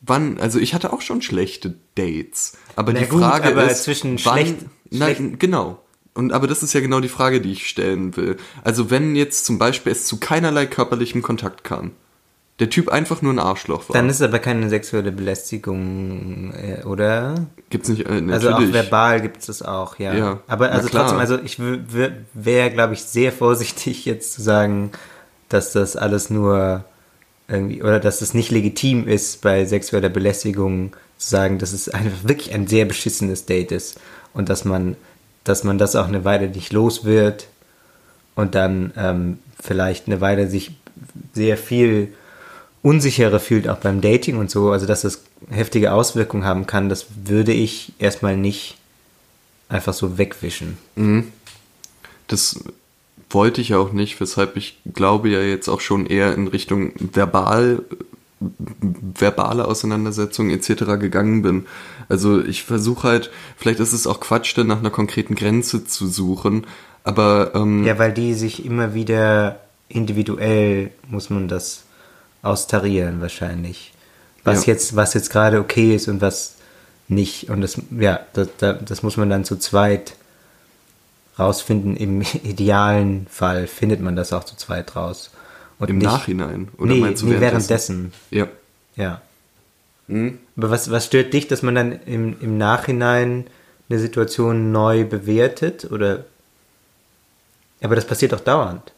[0.00, 3.84] Wann, also ich hatte auch schon schlechte Dates, aber Na die gut, Frage aber ist,
[3.84, 4.56] zwischen wann, schlecht-
[4.90, 5.80] nein, schlecht- genau.
[6.14, 8.36] Und aber das ist ja genau die Frage, die ich stellen will.
[8.64, 11.92] Also wenn jetzt zum Beispiel es zu keinerlei körperlichem Kontakt kam,
[12.62, 17.34] der Typ einfach nur ein Arschloch war, Dann ist aber keine sexuelle Belästigung, äh, oder?
[17.70, 18.72] gibt's nicht, äh, Also auch natürlich.
[18.72, 20.14] verbal gibt es das auch, ja.
[20.14, 24.92] Ja, aber also trotzdem, also ich wäre, glaube ich, sehr vorsichtig jetzt zu sagen,
[25.48, 26.84] dass das alles nur
[27.48, 32.22] irgendwie, oder dass es nicht legitim ist, bei sexueller Belästigung zu sagen, dass es einfach
[32.22, 33.98] wirklich ein sehr beschissenes Date ist
[34.34, 34.94] und dass man,
[35.42, 37.48] dass man das auch eine Weile nicht los wird
[38.36, 40.76] und dann ähm, vielleicht eine Weile sich
[41.32, 42.14] sehr viel
[42.82, 47.06] unsicherer fühlt, auch beim Dating und so, also dass das heftige Auswirkungen haben kann, das
[47.24, 48.76] würde ich erstmal nicht
[49.68, 50.78] einfach so wegwischen.
[52.26, 52.64] Das
[53.30, 57.82] wollte ich auch nicht, weshalb ich glaube ja jetzt auch schon eher in Richtung verbal,
[58.40, 60.98] verbale Auseinandersetzung etc.
[60.98, 61.66] gegangen bin.
[62.08, 66.08] Also ich versuche halt, vielleicht ist es auch Quatsch, dann nach einer konkreten Grenze zu
[66.08, 66.66] suchen,
[67.04, 71.81] aber ähm, Ja, weil die sich immer wieder individuell muss man das
[72.42, 73.92] austarieren wahrscheinlich.
[74.44, 74.74] Was Ja.
[74.74, 76.56] jetzt, was jetzt gerade okay ist und was
[77.08, 77.48] nicht.
[77.48, 80.14] Und das, ja, das, das, muss man dann zu zweit
[81.38, 81.96] rausfinden.
[81.96, 85.30] Im idealen Fall findet man das auch zu zweit raus.
[85.78, 86.68] Und im nicht, Nachhinein.
[86.78, 88.12] Oder nee, meinst du nee, währenddessen.
[88.30, 88.48] Ja.
[88.96, 89.20] Ja.
[90.08, 90.38] Hm?
[90.56, 93.46] Aber was, was stört dich, dass man dann im, im Nachhinein
[93.88, 95.90] eine Situation neu bewertet?
[95.90, 96.24] Oder.
[97.80, 98.92] Aber das passiert doch dauernd.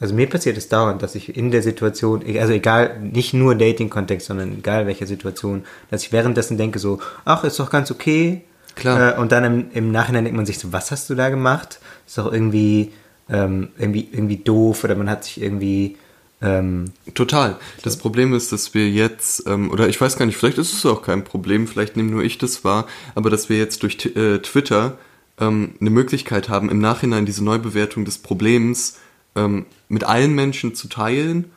[0.00, 4.28] Also mir passiert es dauernd, dass ich in der Situation, also egal, nicht nur Dating-Kontext,
[4.28, 8.42] sondern egal welche Situation, dass ich währenddessen denke so, ach, ist doch ganz okay.
[8.76, 9.16] Klar.
[9.16, 11.80] Äh, und dann im, im Nachhinein denkt man sich so, was hast du da gemacht?
[12.06, 12.92] Ist doch irgendwie,
[13.28, 15.96] ähm, irgendwie, irgendwie doof oder man hat sich irgendwie,
[16.40, 17.56] ähm, Total.
[17.82, 20.86] Das Problem ist, dass wir jetzt, ähm, oder ich weiß gar nicht, vielleicht ist es
[20.86, 24.10] auch kein Problem, vielleicht nehme nur ich das wahr, aber dass wir jetzt durch T
[24.10, 24.98] äh, Twitter
[25.40, 28.98] ähm, eine Möglichkeit haben, im Nachhinein diese Neubewertung des Problems
[29.38, 31.50] ähm, mit allen Menschen zu teilen,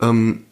[0.00, 0.44] ähm,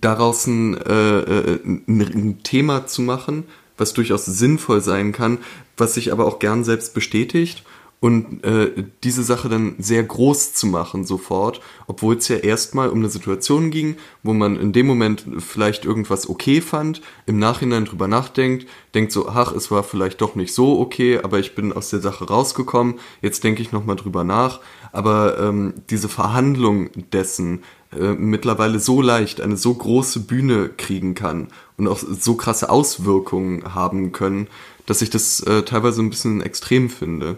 [0.00, 3.44] daraus ein, äh, äh, ein, ein Thema zu machen,
[3.76, 5.38] was durchaus sinnvoll sein kann,
[5.76, 7.64] was sich aber auch gern selbst bestätigt
[8.02, 8.72] und äh,
[9.04, 13.70] diese Sache dann sehr groß zu machen sofort, obwohl es ja erstmal um eine Situation
[13.70, 19.12] ging, wo man in dem Moment vielleicht irgendwas okay fand, im Nachhinein drüber nachdenkt, denkt
[19.12, 22.26] so, ach, es war vielleicht doch nicht so okay, aber ich bin aus der Sache
[22.26, 24.58] rausgekommen, jetzt denke ich nochmal drüber nach,
[24.90, 27.62] aber ähm, diese Verhandlung dessen
[27.92, 33.76] äh, mittlerweile so leicht eine so große Bühne kriegen kann und auch so krasse Auswirkungen
[33.76, 34.48] haben können,
[34.86, 37.36] dass ich das äh, teilweise ein bisschen extrem finde.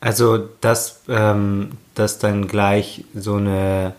[0.00, 3.94] Also, dass, ähm, dass dann gleich so eine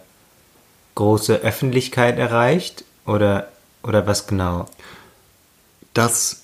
[0.96, 3.50] große Öffentlichkeit erreicht oder,
[3.84, 4.68] oder was genau?
[5.94, 6.44] dass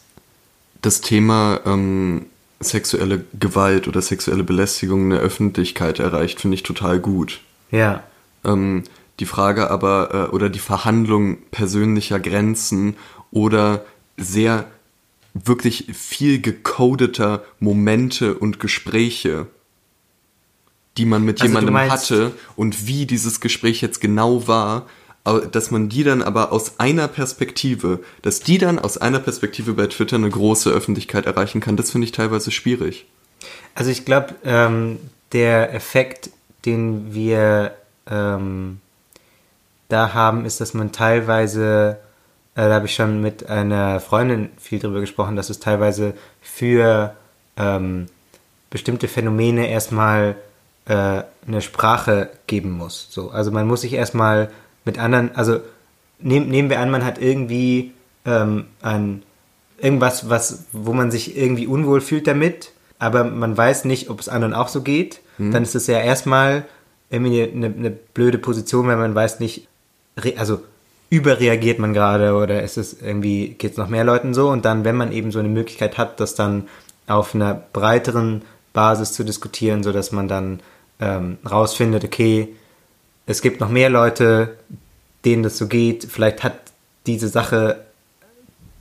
[0.82, 2.28] das Thema ähm,
[2.60, 7.42] sexuelle Gewalt oder sexuelle Belästigung in der Öffentlichkeit erreicht, finde ich total gut.
[7.72, 8.04] Ja.
[8.44, 8.84] Ähm,
[9.20, 12.96] die Frage aber äh, oder die Verhandlung persönlicher Grenzen
[13.32, 13.86] oder
[14.18, 14.66] sehr
[15.34, 19.48] wirklich viel gecodeter Momente und Gespräche,
[20.98, 24.88] die man mit Also jemandem hatte und wie dieses Gespräch jetzt genau war,
[25.52, 29.88] dass man die dann aber aus einer Perspektive, dass die dann aus einer Perspektive bei
[29.88, 33.06] Twitter eine große Öffentlichkeit erreichen kann, das finde ich teilweise schwierig.
[33.76, 34.98] Also ich glaube, ähm,
[35.34, 36.30] der Effekt,
[36.66, 37.76] den wir
[38.10, 38.80] ähm,
[39.90, 41.98] da haben, ist, dass man teilweise,
[42.62, 47.16] da habe ich schon mit einer Freundin viel drüber gesprochen, dass es teilweise für
[47.56, 48.08] ähm,
[48.70, 50.36] bestimmte Phänomene erstmal
[50.86, 53.08] äh, eine Sprache geben muss.
[53.10, 54.50] So, also man muss sich erstmal
[54.86, 55.60] mit anderen, also
[56.20, 57.94] nehm, nehmen wir an, man hat irgendwie
[58.26, 59.24] ähm, ein
[59.80, 64.30] irgendwas, was, wo man sich irgendwie unwohl fühlt damit, aber man weiß nicht, ob es
[64.30, 66.66] anderen auch so geht, dann ist es ja erstmal
[67.12, 69.68] irgendwie eine, eine blöde Position, wenn man weiß nicht,
[70.38, 70.62] also
[71.10, 74.50] überreagiert man gerade oder ist es irgendwie, geht es noch mehr Leuten so?
[74.50, 76.68] Und dann, wenn man eben so eine Möglichkeit hat, das dann
[77.08, 78.42] auf einer breiteren
[78.74, 80.60] Basis zu diskutieren, so dass man dann
[81.00, 82.50] ähm, rausfindet, okay,
[83.26, 84.58] es gibt noch mehr Leute,
[85.26, 86.06] denen das so geht.
[86.10, 86.60] Vielleicht hat
[87.06, 87.86] diese Sache,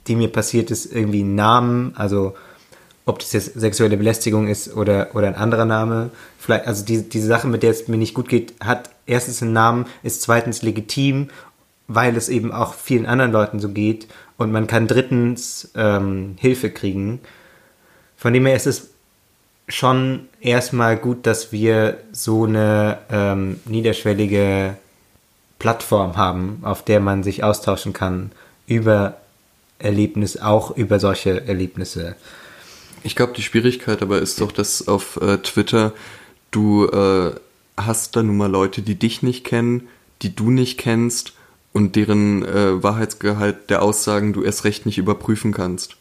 [0.07, 1.93] die mir passiert ist, irgendwie einen Namen.
[1.97, 2.35] Also
[3.07, 6.11] ob das jetzt sexuelle Belästigung ist oder, oder ein anderer Name.
[6.39, 9.53] Vielleicht, also die, diese Sache, mit der es mir nicht gut geht, hat erstens einen
[9.53, 11.29] Namen, ist zweitens legitim,
[11.89, 14.09] weil es eben auch vielen anderen Leuten so geht.
[14.37, 17.21] Und man kann drittens ähm, Hilfe kriegen.
[18.17, 18.91] Von dem her ist es
[19.69, 24.77] schon erstmal gut, dass wir so eine ähm, niederschwellige
[25.59, 28.31] Plattform haben, auf der man sich austauschen kann
[28.67, 29.17] über
[29.79, 32.17] Erlebnisse, auch über solche Erlebnisse.
[33.03, 35.93] Ich glaube, die Schwierigkeit aber ist doch, dass auf äh, Twitter
[36.51, 37.33] du äh,
[37.77, 39.89] hast da nun mal Leute, die dich nicht kennen,
[40.23, 41.36] die du nicht kennst
[41.73, 45.97] und deren äh, Wahrheitsgehalt der Aussagen du erst recht nicht überprüfen kannst.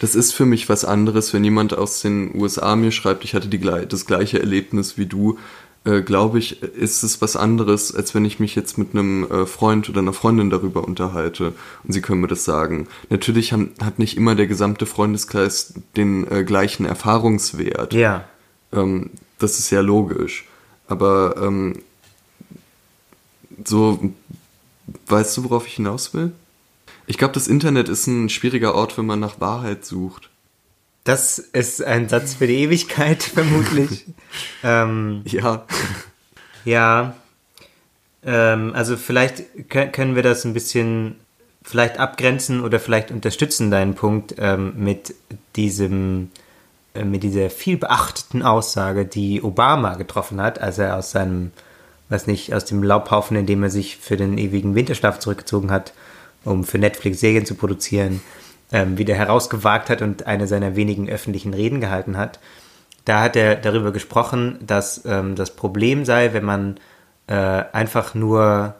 [0.00, 3.48] Das ist für mich was anderes, wenn jemand aus den USA mir schreibt, ich hatte
[3.48, 5.38] die, das gleiche Erlebnis wie du,
[5.84, 9.46] äh, glaube ich, ist es was anderes, als wenn ich mich jetzt mit einem äh,
[9.46, 11.52] Freund oder einer Freundin darüber unterhalte
[11.84, 12.88] und sie können mir das sagen.
[13.08, 17.94] Natürlich haben, hat nicht immer der gesamte Freundeskreis den äh, gleichen Erfahrungswert.
[17.94, 18.24] Ja.
[18.72, 20.46] Ähm, das ist ja logisch.
[20.88, 21.78] Aber ähm,
[23.64, 24.12] so,
[25.06, 26.32] weißt du, worauf ich hinaus will?
[27.06, 30.30] Ich glaube, das Internet ist ein schwieriger Ort, wenn man nach Wahrheit sucht.
[31.04, 34.06] Das ist ein Satz für die Ewigkeit, vermutlich.
[34.64, 35.64] ähm, ja.
[36.64, 37.14] Ja.
[38.24, 41.16] Ähm, also vielleicht können wir das ein bisschen
[41.62, 45.14] vielleicht abgrenzen oder vielleicht unterstützen deinen Punkt ähm, mit
[45.54, 46.30] diesem
[46.96, 51.52] äh, mit dieser viel beachteten Aussage, die Obama getroffen hat, als er aus seinem,
[52.08, 55.92] weiß nicht, aus dem Laubhaufen, in dem er sich für den ewigen Winterschlaf zurückgezogen hat,
[56.44, 58.22] um für Netflix Serien zu produzieren,
[58.72, 62.38] ähm, wieder herausgewagt hat und eine seiner wenigen öffentlichen Reden gehalten hat.
[63.04, 66.78] Da hat er darüber gesprochen, dass ähm, das Problem sei, wenn man
[67.28, 68.74] äh, einfach nur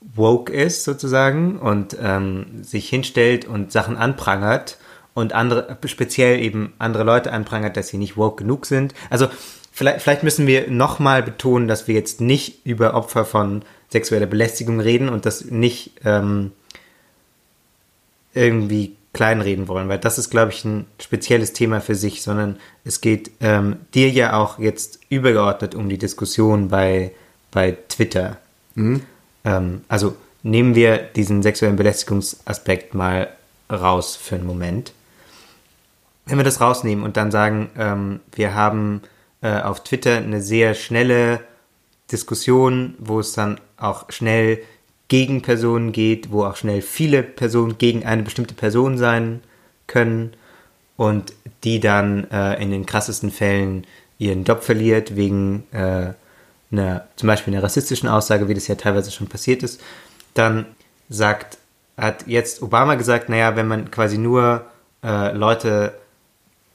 [0.00, 4.78] woke ist sozusagen und ähm, sich hinstellt und Sachen anprangert
[5.14, 8.94] und andere, speziell eben andere Leute anprangert, dass sie nicht woke genug sind.
[9.10, 9.28] Also
[9.72, 14.80] vielleicht, vielleicht müssen wir nochmal betonen, dass wir jetzt nicht über Opfer von sexueller Belästigung
[14.80, 16.52] reden und das nicht ähm,
[18.34, 23.00] irgendwie kleinreden wollen, weil das ist, glaube ich, ein spezielles Thema für sich, sondern es
[23.00, 27.12] geht ähm, dir ja auch jetzt übergeordnet um die Diskussion bei,
[27.50, 28.36] bei Twitter.
[28.76, 29.02] Mhm.
[29.44, 33.28] Ähm, also nehmen wir diesen sexuellen Belästigungsaspekt mal
[33.70, 34.92] raus für einen Moment.
[36.26, 39.02] Wenn wir das rausnehmen und dann sagen, ähm, wir haben
[39.42, 41.40] äh, auf Twitter eine sehr schnelle
[42.12, 44.62] Diskussion, wo es dann auch schnell
[45.08, 49.40] gegen Personen geht, wo auch schnell viele Personen gegen eine bestimmte Person sein
[49.86, 50.34] können
[50.96, 51.32] und
[51.64, 53.86] die dann äh, in den krassesten Fällen
[54.18, 56.12] ihren Job verliert wegen äh,
[56.70, 59.80] einer, zum Beispiel einer rassistischen Aussage, wie das ja teilweise schon passiert ist,
[60.34, 60.66] dann
[61.08, 61.58] sagt,
[61.96, 64.66] hat jetzt Obama gesagt, naja, wenn man quasi nur
[65.02, 65.94] äh, Leute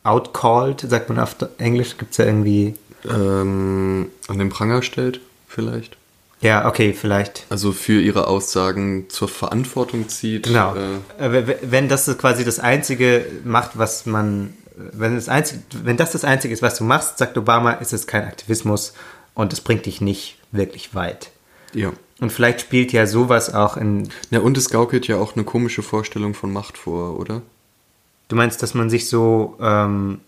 [0.06, 2.76] outcalled, sagt man auf Englisch, gibt es ja irgendwie...
[3.08, 5.98] Ähm, an den Pranger stellt, vielleicht.
[6.42, 7.46] Ja, okay, vielleicht.
[7.50, 10.44] Also für ihre Aussagen zur Verantwortung zieht.
[10.44, 10.76] Genau.
[11.18, 16.24] Äh, wenn das quasi das Einzige macht, was man, wenn das, einzige, wenn das das
[16.24, 18.94] Einzige ist, was du machst, sagt Obama, ist es kein Aktivismus
[19.34, 21.32] und es bringt dich nicht wirklich weit.
[21.74, 21.94] Ja.
[22.20, 24.10] Und vielleicht spielt ja sowas auch in.
[24.30, 27.42] Ja, und es gaukelt ja auch eine komische Vorstellung von Macht vor, oder?
[28.28, 30.20] Du meinst, dass man sich so, ähm,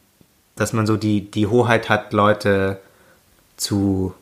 [0.56, 2.80] dass man so die, die Hoheit hat, Leute
[3.58, 4.14] zu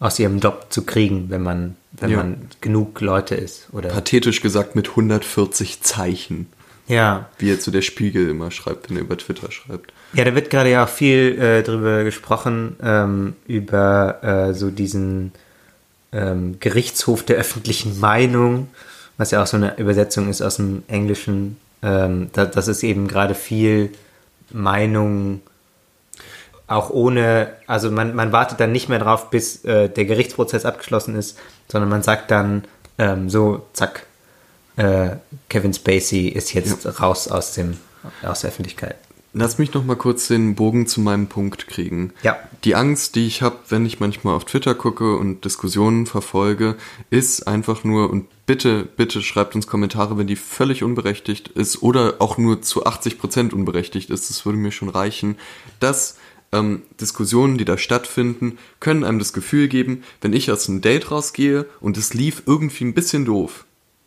[0.00, 2.16] aus ihrem Job zu kriegen, wenn man, wenn ja.
[2.18, 3.68] man genug Leute ist.
[3.72, 6.46] Oder Pathetisch gesagt mit 140 Zeichen.
[6.86, 7.30] Ja.
[7.38, 9.92] Wie jetzt so der Spiegel immer schreibt, wenn er über Twitter schreibt.
[10.12, 15.32] Ja, da wird gerade ja auch viel äh, drüber gesprochen, ähm, über äh, so diesen
[16.12, 18.68] ähm, Gerichtshof der öffentlichen Meinung,
[19.16, 21.56] was ja auch so eine Übersetzung ist aus dem Englischen.
[21.84, 23.92] Ähm, da, das ist eben gerade viel
[24.50, 25.42] Meinung
[26.66, 31.14] auch ohne, also man, man wartet dann nicht mehr drauf, bis äh, der Gerichtsprozess abgeschlossen
[31.14, 31.38] ist,
[31.68, 32.64] sondern man sagt dann
[32.98, 34.06] ähm, so, zack,
[34.76, 35.10] äh,
[35.50, 36.90] Kevin Spacey ist jetzt ja.
[36.92, 37.76] raus aus, dem,
[38.22, 38.96] aus der Öffentlichkeit.
[39.36, 42.12] Lass mich noch mal kurz den Bogen zu meinem Punkt kriegen.
[42.22, 42.38] Ja.
[42.62, 46.76] Die Angst, die ich habe, wenn ich manchmal auf Twitter gucke und Diskussionen verfolge,
[47.10, 52.14] ist einfach nur, und bitte, bitte schreibt uns Kommentare, wenn die völlig unberechtigt ist oder
[52.20, 55.36] auch nur zu 80 Prozent unberechtigt ist, das würde mir schon reichen,
[55.80, 56.16] dass
[56.52, 61.10] ähm, Diskussionen, die da stattfinden, können einem das Gefühl geben, wenn ich aus einem Date
[61.10, 63.64] rausgehe und es lief irgendwie ein bisschen doof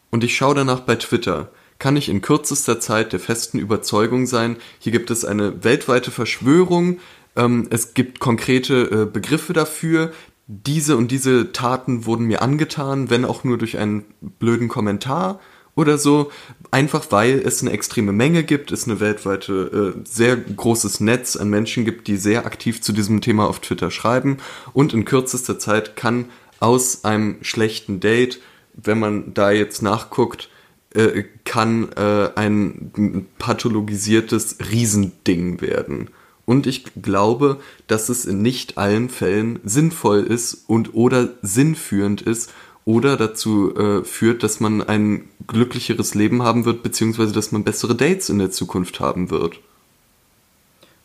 [0.09, 4.57] und ich schaue danach bei Twitter, kann ich in kürzester Zeit der festen Überzeugung sein,
[4.79, 6.99] hier gibt es eine weltweite Verschwörung,
[7.35, 10.11] ähm, es gibt konkrete äh, Begriffe dafür,
[10.47, 15.41] diese und diese Taten wurden mir angetan, wenn auch nur durch einen blöden Kommentar
[15.75, 16.31] oder so,
[16.71, 21.49] einfach weil es eine extreme Menge gibt, es eine weltweite äh, sehr großes Netz an
[21.49, 24.37] Menschen gibt, die sehr aktiv zu diesem Thema auf Twitter schreiben.
[24.73, 26.25] Und in kürzester Zeit kann
[26.59, 28.39] aus einem schlechten Date,
[28.73, 30.49] wenn man da jetzt nachguckt,
[30.97, 36.09] äh, kann äh, ein pathologisiertes Riesending werden.
[36.45, 42.51] Und ich glaube, dass es in nicht allen Fällen sinnvoll ist und oder sinnführend ist
[42.83, 47.93] oder dazu äh, führt, dass man ein glücklicheres Leben haben wird, beziehungsweise dass man bessere
[47.93, 49.59] Dates in der Zukunft haben wird.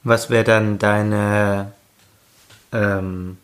[0.04, 1.72] Was wäre dann deine,
[2.72, 3.36] ähm,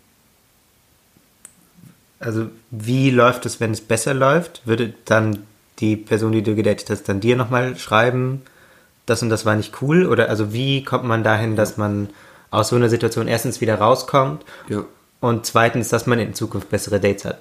[2.20, 4.62] also wie läuft es, wenn es besser läuft?
[4.64, 5.47] Würde dann
[5.80, 8.42] die Person, die du gedatet hast, dann dir nochmal schreiben,
[9.06, 10.06] das und das war nicht cool?
[10.06, 12.08] Oder also wie kommt man dahin, dass man
[12.50, 14.84] aus so einer Situation erstens wieder rauskommt Ja.
[15.20, 17.40] und zweitens, dass man in Zukunft bessere Dates hat?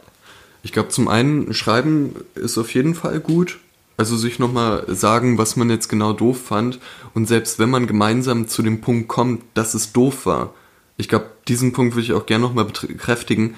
[0.63, 3.59] Ich glaube, zum einen, Schreiben ist auf jeden Fall gut.
[3.95, 6.79] Also sich nochmal sagen, was man jetzt genau doof fand.
[7.15, 10.53] Und selbst wenn man gemeinsam zu dem Punkt kommt, dass es doof war.
[10.97, 13.55] Ich glaube, diesen Punkt würde ich auch gerne nochmal bekräftigen.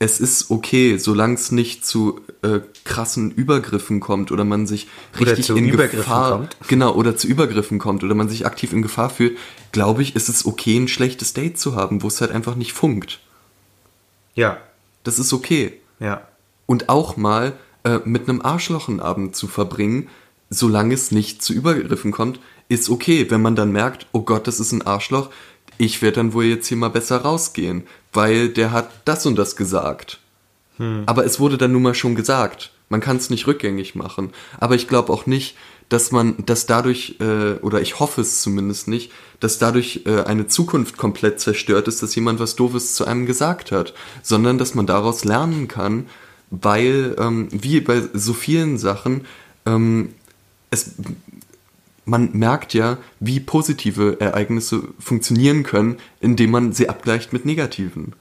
[0.00, 4.86] Es ist okay, solange es nicht zu äh, krassen Übergriffen kommt oder man sich
[5.20, 6.56] Oder richtig in Übergriffen Gefahr kommt.
[6.68, 9.36] genau oder zu Übergriffen kommt oder man sich aktiv in Gefahr fühlt,
[9.72, 12.72] glaube ich, ist es okay, ein schlechtes Date zu haben, wo es halt einfach nicht
[12.72, 13.18] funkt.
[14.34, 14.58] Ja,
[15.02, 16.28] Das ist okay ja.
[16.66, 20.08] und auch mal äh, mit einem Arschloch einen Abend zu verbringen,
[20.48, 22.38] solange es nicht zu Übergriffen kommt,
[22.68, 23.26] ist okay.
[23.30, 25.30] Wenn man dann merkt, oh Gott, das ist ein Arschloch,
[25.76, 29.56] ich werde dann wohl jetzt hier mal besser rausgehen, weil der hat das und das
[29.56, 30.20] gesagt.
[31.06, 32.70] Aber es wurde dann nun mal schon gesagt.
[32.88, 34.30] Man kann es nicht rückgängig machen.
[34.58, 35.56] Aber ich glaube auch nicht,
[35.88, 40.46] dass man, dass dadurch, äh, oder ich hoffe es zumindest nicht, dass dadurch äh, eine
[40.46, 44.86] Zukunft komplett zerstört ist, dass jemand was Doofes zu einem gesagt hat, sondern dass man
[44.86, 46.06] daraus lernen kann,
[46.50, 49.26] weil, ähm, wie bei so vielen Sachen,
[49.66, 50.14] ähm,
[50.70, 50.92] es,
[52.08, 58.14] man merkt ja, wie positive Ereignisse funktionieren können, indem man sie abgleicht mit negativen.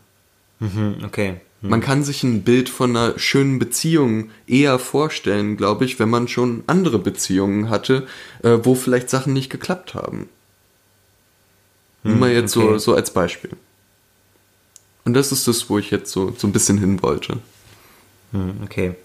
[0.59, 1.35] Hm, okay.
[1.61, 6.27] Man kann sich ein Bild von einer schönen Beziehung eher vorstellen, glaube ich, wenn man
[6.27, 8.07] schon andere Beziehungen hatte,
[8.43, 10.29] äh, wo vielleicht Sachen nicht geklappt haben.
[12.03, 12.79] Nur mal jetzt so, okay.
[12.79, 13.49] so als Beispiel.
[15.03, 17.39] Und das ist das, wo ich jetzt so, so ein bisschen hin wollte.
[18.33, 18.95] Hm, okay.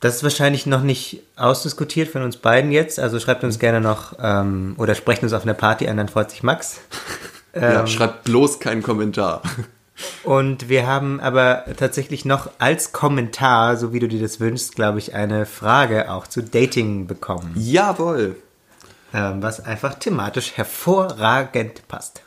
[0.00, 2.98] Das ist wahrscheinlich noch nicht ausdiskutiert von uns beiden jetzt.
[2.98, 6.30] Also schreibt uns gerne noch ähm, oder sprecht uns auf einer Party an, dann freut
[6.30, 6.80] sich Max.
[7.54, 9.42] ja, Ähm, schreibt bloß keinen Kommentar.
[10.24, 14.98] Und wir haben aber tatsächlich noch als Kommentar, so wie du dir das wünschst, glaube
[14.98, 18.36] ich, eine Frage auch zu Dating bekommen, Jawohl.
[19.12, 22.22] ähm, was einfach thematisch hervorragend passt.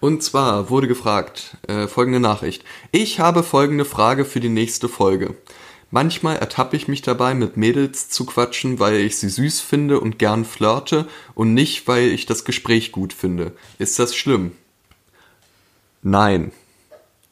[0.00, 2.64] Und zwar wurde gefragt, äh, folgende Nachricht.
[2.92, 5.34] Ich habe folgende Frage für die nächste Folge.
[5.90, 10.18] Manchmal ertappe ich mich dabei, mit Mädels zu quatschen, weil ich sie süß finde und
[10.18, 13.52] gern flirte und nicht, weil ich das Gespräch gut finde.
[13.78, 14.52] Ist das schlimm?
[16.02, 16.52] Nein.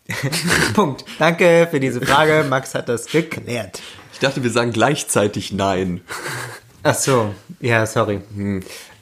[0.74, 1.04] Punkt.
[1.18, 2.46] Danke für diese Frage.
[2.48, 3.82] Max hat das geklärt.
[4.12, 6.00] Ich dachte, wir sagen gleichzeitig Nein.
[6.82, 8.20] Ach so, ja, sorry.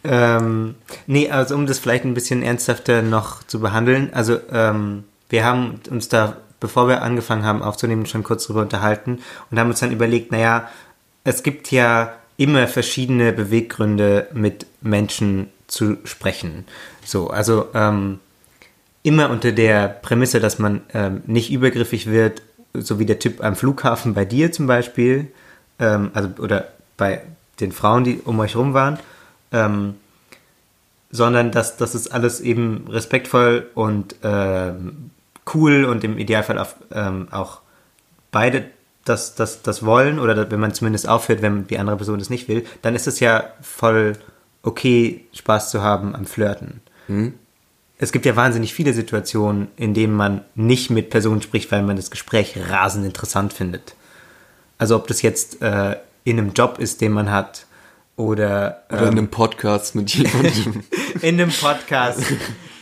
[0.04, 0.74] Ähm,
[1.06, 4.10] nee, also um das vielleicht ein bisschen ernsthafter noch zu behandeln.
[4.12, 9.18] Also ähm, wir haben uns da, bevor wir angefangen haben aufzunehmen, schon kurz drüber unterhalten
[9.50, 10.70] und haben uns dann überlegt, naja,
[11.22, 16.64] es gibt ja immer verschiedene Beweggründe, mit Menschen zu sprechen.
[17.04, 18.18] So, also ähm,
[19.02, 22.40] immer unter der Prämisse, dass man ähm, nicht übergriffig wird,
[22.72, 25.30] so wie der Typ am Flughafen bei dir zum Beispiel,
[25.78, 27.20] ähm, also oder bei
[27.60, 28.98] den Frauen, die um euch rum waren,
[29.52, 29.96] ähm,
[31.10, 35.10] sondern dass das ist alles eben respektvoll und ähm,
[35.52, 37.60] cool und im Idealfall auf, ähm, auch
[38.30, 38.66] beide
[39.04, 42.48] das, das, das wollen oder wenn man zumindest aufhört, wenn die andere Person das nicht
[42.48, 44.14] will, dann ist es ja voll
[44.62, 46.80] okay, Spaß zu haben am Flirten.
[47.98, 51.96] Es gibt ja wahnsinnig viele Situationen, in denen man nicht mit Personen spricht, weil man
[51.96, 53.94] das Gespräch rasend interessant findet.
[54.78, 57.66] Also ob das jetzt äh, in einem Job ist, den man hat,
[58.16, 60.84] oder, Oder in einem Podcast mit jemandem.
[61.20, 62.20] in einem Podcast,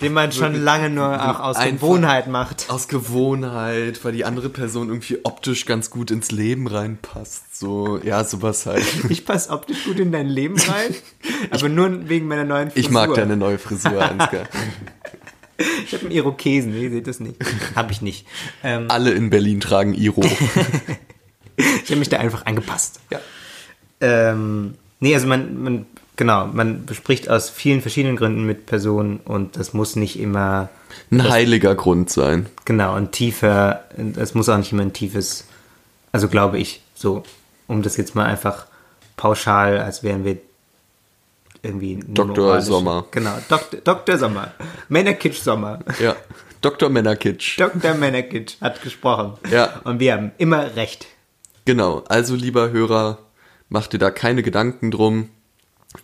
[0.03, 2.67] den man schon lange nur auch aus Einfach- Gewohnheit macht.
[2.69, 7.59] Aus Gewohnheit, weil die andere Person irgendwie optisch ganz gut ins Leben reinpasst.
[7.59, 8.85] So, ja, sowas halt.
[9.09, 10.95] Ich passe optisch gut in dein Leben rein,
[11.51, 12.85] aber nur wegen meiner neuen Frisur.
[12.87, 14.45] Ich mag deine neue Frisur, Ansgar.
[15.87, 17.37] Ich habe einen Irokesen, ihr seht das nicht.
[17.77, 18.27] Habe ich nicht.
[18.65, 20.23] Ähm, Alle in Berlin tragen Iro.
[21.57, 22.99] ich habe mich da einfach angepasst.
[23.11, 23.21] ja.
[24.01, 25.87] Ähm, nee, also man, man,
[26.17, 30.71] genau, man bespricht aus vielen verschiedenen Gründen mit Personen und das muss nicht immer,
[31.11, 32.47] Ein heiliger Grund sein.
[32.65, 33.85] genau, ein tiefer,
[34.17, 35.45] es muss auch nicht immer ein tiefes,
[36.13, 37.23] also glaube ich, so,
[37.67, 38.67] um das jetzt mal einfach
[39.17, 40.39] pauschal, als wären wir
[41.63, 42.61] irgendwie Dr.
[42.61, 43.07] Sommer.
[43.11, 43.81] Genau, Dr.
[43.81, 44.19] Dr.
[44.19, 44.53] Sommer.
[44.89, 45.79] Männerkitsch Sommer.
[46.01, 46.17] Ja.
[46.61, 46.89] Dr.
[46.89, 47.59] Männerkitsch.
[47.59, 47.95] Dr.
[47.95, 49.35] Männerkitsch hat gesprochen.
[49.51, 49.81] Ja.
[49.85, 51.07] Und wir haben immer recht.
[51.65, 53.19] Genau, also lieber Hörer,
[53.73, 55.31] mach dir da keine Gedanken drum.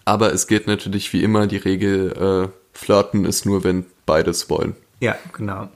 [0.05, 4.75] Aber es geht natürlich wie immer die Regel, äh, flirten ist nur, wenn beides wollen.
[5.01, 5.69] Ja, genau.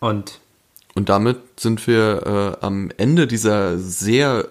[0.00, 0.40] Und
[0.94, 4.48] Und damit sind wir äh, am Ende dieser sehr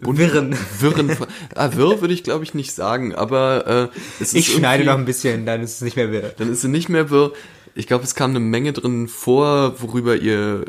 [0.00, 0.58] bunten- Wirren.
[0.80, 1.16] wirren
[1.54, 5.04] ah, wirr würde ich glaube ich nicht sagen, aber äh, es ich schneide noch ein
[5.06, 6.34] bisschen, dann ist es nicht mehr wirr.
[6.36, 7.32] dann ist sie nicht mehr wirr.
[7.76, 10.64] Ich glaube, es kam eine Menge drin vor, worüber ihr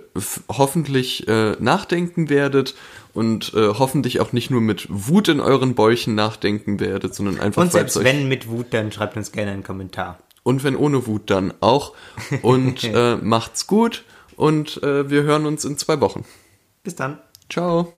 [0.50, 2.76] hoffentlich äh, nachdenken werdet
[3.16, 7.64] und äh, hoffentlich auch nicht nur mit Wut in euren Bäuchen nachdenken werdet, sondern einfach
[7.64, 10.20] Und selbst wenn mit Wut, dann schreibt uns gerne einen Kommentar.
[10.44, 11.94] und wenn ohne Wut dann auch.
[12.44, 14.04] Und äh, macht's gut
[14.36, 16.26] und äh, wir hören uns in zwei Wochen.
[16.84, 17.20] Bis dann.
[17.50, 17.94] Ciao.